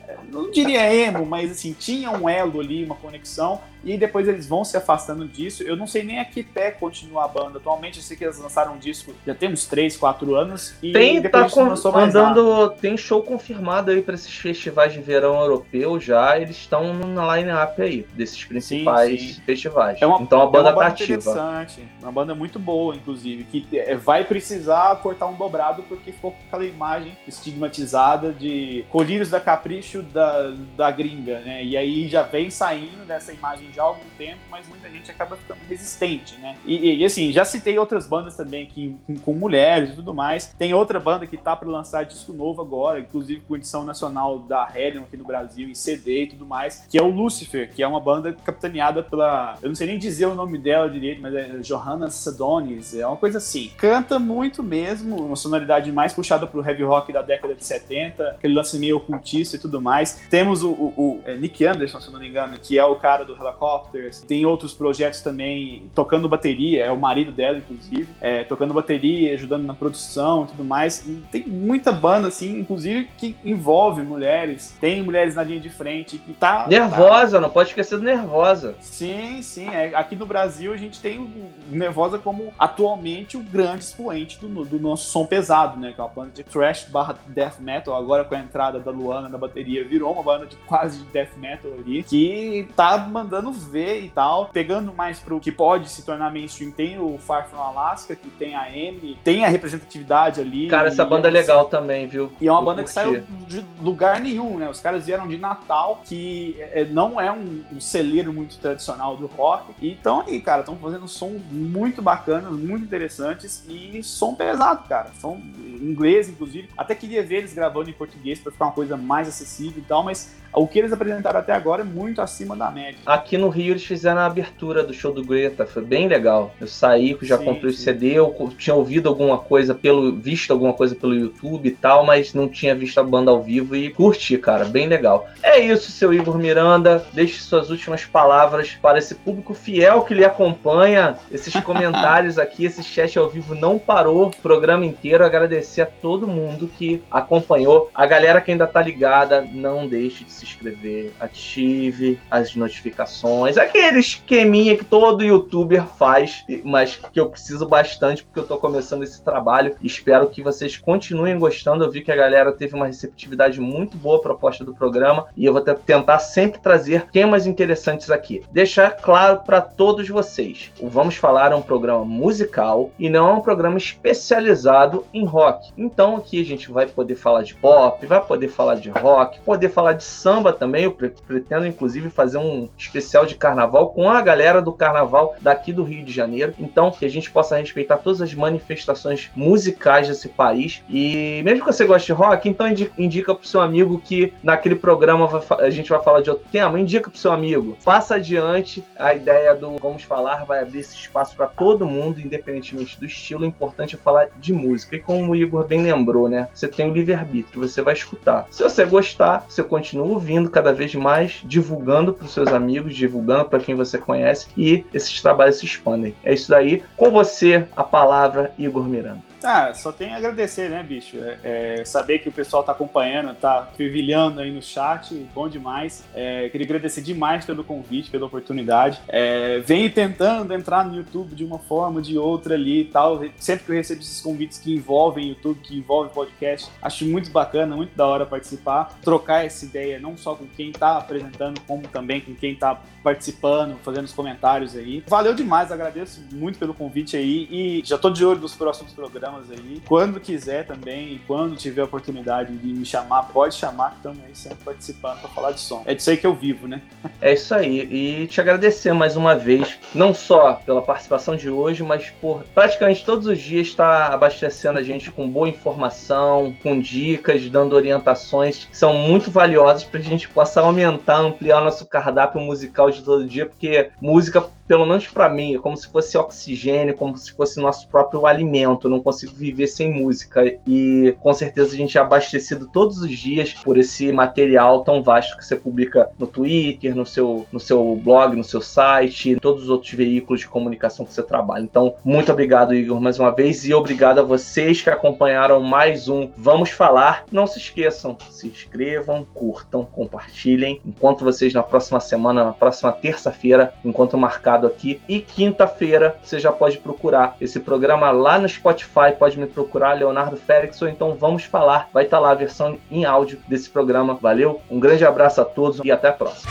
[0.08, 3.60] É, não diria emo, mas assim, tinha um elo ali, uma conexão.
[3.82, 5.62] E depois eles vão se afastando disso.
[5.62, 7.58] Eu não sei nem a que pé continua a banda.
[7.58, 10.74] Atualmente eu sei que eles lançaram um disco já tem uns 3, 4 anos.
[10.82, 15.40] E tem, depois tá com, andando, tem show confirmado aí para esses festivais de verão
[15.40, 16.38] europeu já.
[16.38, 19.40] Eles estão na line-up aí, desses principais sim, sim.
[19.42, 20.00] festivais.
[20.00, 21.88] É uma, então a banda, é uma banda tá interessante.
[22.00, 26.38] Uma banda muito boa, inclusive, que é, vai precisar cortar um dobrado porque ficou com
[26.46, 31.64] aquela imagem estigmatizada de colírios da capricho da, da gringa, né?
[31.64, 35.36] E aí já vem saindo dessa imagem já há algum tempo, mas muita gente acaba
[35.36, 36.56] ficando resistente, né?
[36.64, 40.54] E, e assim, já citei outras bandas também que, com, com, mulheres e tudo mais.
[40.58, 44.68] Tem outra banda que tá para lançar disco novo agora, inclusive com edição nacional da
[44.74, 47.86] Hellion aqui no Brasil, em CD e tudo mais, que é o Lucifer, que é
[47.86, 49.56] uma banda capitaneada pela.
[49.62, 53.16] Eu não sei nem dizer o nome dela direito, mas é Johanna Sadonis, é uma
[53.16, 53.70] coisa assim.
[53.76, 58.54] Canta muito mesmo, uma sonoridade mais puxada pro heavy rock da década de 70, aquele
[58.54, 60.20] lance meio ocultista e tudo mais.
[60.30, 63.24] Temos o, o, o é Nick Anderson, se não me engano, que é o cara
[63.24, 64.22] do Helicopters.
[64.22, 69.64] Tem outros projetos também tocando bateria, é o marido dela, inclusive, é, tocando bateria, ajudando
[69.64, 71.06] na produção e tudo mais.
[71.06, 74.76] E tem muita banda, assim, inclusive, que envolve mulheres.
[74.80, 76.66] Tem mulheres na linha de frente que tá.
[76.68, 77.40] Nervosa, tá...
[77.40, 78.74] não pode esquecer do Nervosa.
[78.80, 79.68] Sim, sim.
[79.68, 81.30] É, aqui no Brasil a gente tem o
[81.70, 85.92] Nervosa como atualmente o grande expoente do, do nosso som pesado, né?
[85.92, 89.28] Que é uma banda de thrash barra death metal, agora com a entrada da Luana
[89.28, 94.10] na bateria, virou uma banda de quase death metal ali, que tá mandando ver e
[94.10, 96.70] tal, pegando mais pro que pode se tornar mainstream.
[96.70, 100.68] Tem o Far From Alaska, que tem a M, tem a representatividade ali.
[100.68, 102.32] Cara, essa banda é legal também, viu?
[102.40, 104.68] E é uma banda que saiu de lugar nenhum, né?
[104.68, 109.26] Os caras vieram de Natal, que é, não é um, um celeiro muito tradicional do
[109.26, 109.72] rock.
[109.80, 115.10] E estão aí, cara, estão fazendo som muito bacana, muito interessantes e som pesado, cara.
[115.20, 115.40] Som
[115.80, 116.68] inglês, inclusive.
[116.76, 120.02] Até queria ver eles gravando em português para ficar uma coisa mais acessível e tal,
[120.02, 122.98] mas o que eles apresentaram até agora é muito acima da média.
[123.06, 126.54] Aqui no Rio eles fizeram a abertura do show do Greta, foi bem legal.
[126.60, 127.76] Eu saí, já sim, comprei sim.
[127.76, 130.12] o CD, eu tinha ouvido alguma coisa pelo.
[130.12, 133.76] visto alguma coisa pelo YouTube e tal, mas não tinha visto a banda ao vivo
[133.76, 135.28] e curti, cara, bem legal.
[135.42, 137.04] É isso, seu Igor Miranda.
[137.12, 142.82] Deixe suas últimas palavras para esse público fiel que lhe acompanha, esses comentários aqui, esse
[142.82, 145.24] chat ao vivo não parou o programa inteiro.
[145.24, 147.90] Agradecer a todo mundo que acompanhou.
[147.94, 153.98] A galera que ainda tá ligada, não deixe de se inscrever, ative as notificações, aquele
[153.98, 159.22] esqueminha que todo youtuber faz, mas que eu preciso bastante porque eu tô começando esse
[159.22, 159.76] trabalho.
[159.82, 161.84] Espero que vocês continuem gostando.
[161.84, 165.44] Eu vi que a galera teve uma receptividade muito boa à proposta do programa e
[165.44, 168.42] eu vou tentar sempre trazer temas interessantes aqui.
[168.50, 173.32] Deixar claro para todos vocês: o Vamos Falar é um programa musical e não é
[173.34, 175.70] um programa especializado em rock.
[175.76, 179.68] Então aqui a gente vai poder falar de pop, vai poder falar de rock, poder
[179.68, 180.84] falar de samba também.
[180.84, 185.82] Eu pretendo inclusive fazer um especial de carnaval com a galera do carnaval daqui do
[185.82, 186.54] Rio de Janeiro.
[186.58, 190.82] Então que a gente possa respeitar todas as manifestações musicais desse país.
[190.88, 192.66] E mesmo que você goste de rock, então
[192.98, 196.78] indica pro seu amigo que naquele programa a gente vai falar de outro tema.
[196.78, 197.76] Indica pro seu amigo.
[197.84, 202.98] Passa adiante a ideia do Vamos Falar, vai abrir esse espaço para todo mundo, independentemente
[202.98, 203.42] do estilo.
[203.42, 204.96] O importante é falar de música.
[204.96, 206.48] E como o Igor bem lembrou, né?
[206.52, 208.46] Você tem o livre-arbítrio, você vai escutar.
[208.50, 213.46] Se você gostar, você continua ouvindo cada vez mais, divulgando para os seus amigos, divulgando
[213.46, 216.14] para quem você conhece e esses trabalhos se expandem.
[216.22, 216.82] É isso daí.
[216.94, 219.29] Com você, a palavra, Igor Miranda.
[219.42, 221.16] Ah, só tem a agradecer, né, bicho?
[221.18, 226.04] É, é, saber que o pessoal tá acompanhando, tá fervilhando aí no chat, bom demais.
[226.14, 229.00] É, queria agradecer demais pelo convite, pela oportunidade.
[229.08, 233.22] É, venho tentando entrar no YouTube de uma forma, de outra ali e tal.
[233.38, 237.76] Sempre que eu recebo esses convites que envolvem YouTube, que envolvem podcast, acho muito bacana,
[237.76, 242.20] muito da hora participar, trocar essa ideia não só com quem tá apresentando, como também
[242.20, 245.02] com quem tá participando, fazendo os comentários aí.
[245.06, 249.29] Valeu demais, agradeço muito pelo convite aí e já tô de olho nos próximos programas
[249.30, 249.82] programas aí.
[249.86, 254.34] Quando quiser também, e quando tiver oportunidade de me chamar, pode chamar, que estamos aí
[254.34, 255.82] sempre participando para falar de som.
[255.86, 256.82] É disso aí que eu vivo, né?
[257.22, 257.80] É isso aí.
[257.80, 263.04] E te agradecer mais uma vez, não só pela participação de hoje, mas por praticamente
[263.04, 268.64] todos os dias estar tá abastecendo a gente com boa informação, com dicas, dando orientações
[268.64, 273.02] que são muito valiosas para a gente possa aumentar, ampliar o nosso cardápio musical de
[273.02, 277.32] todo dia, porque música pelo menos para mim, é como se fosse oxigênio, como se
[277.32, 278.86] fosse nosso próprio alimento.
[278.86, 280.44] Eu não consigo viver sem música.
[280.64, 285.36] E com certeza a gente é abastecido todos os dias por esse material tão vasto
[285.36, 289.64] que você publica no Twitter, no seu, no seu blog, no seu site, em todos
[289.64, 291.64] os outros veículos de comunicação que você trabalha.
[291.64, 296.30] Então, muito obrigado, Igor, mais uma vez, e obrigado a vocês que acompanharam mais um
[296.36, 297.24] Vamos Falar.
[297.32, 300.80] Não se esqueçam, se inscrevam, curtam, compartilhem.
[300.86, 305.00] Enquanto vocês na próxima semana, na próxima terça-feira, enquanto marcado aqui.
[305.08, 310.36] E quinta-feira você já pode procurar esse programa lá no Spotify, pode me procurar, Leonardo
[310.36, 311.88] Félix, ou então vamos falar.
[311.92, 314.14] Vai estar tá lá a versão em áudio desse programa.
[314.14, 316.50] Valeu, um grande abraço a todos e até a próxima.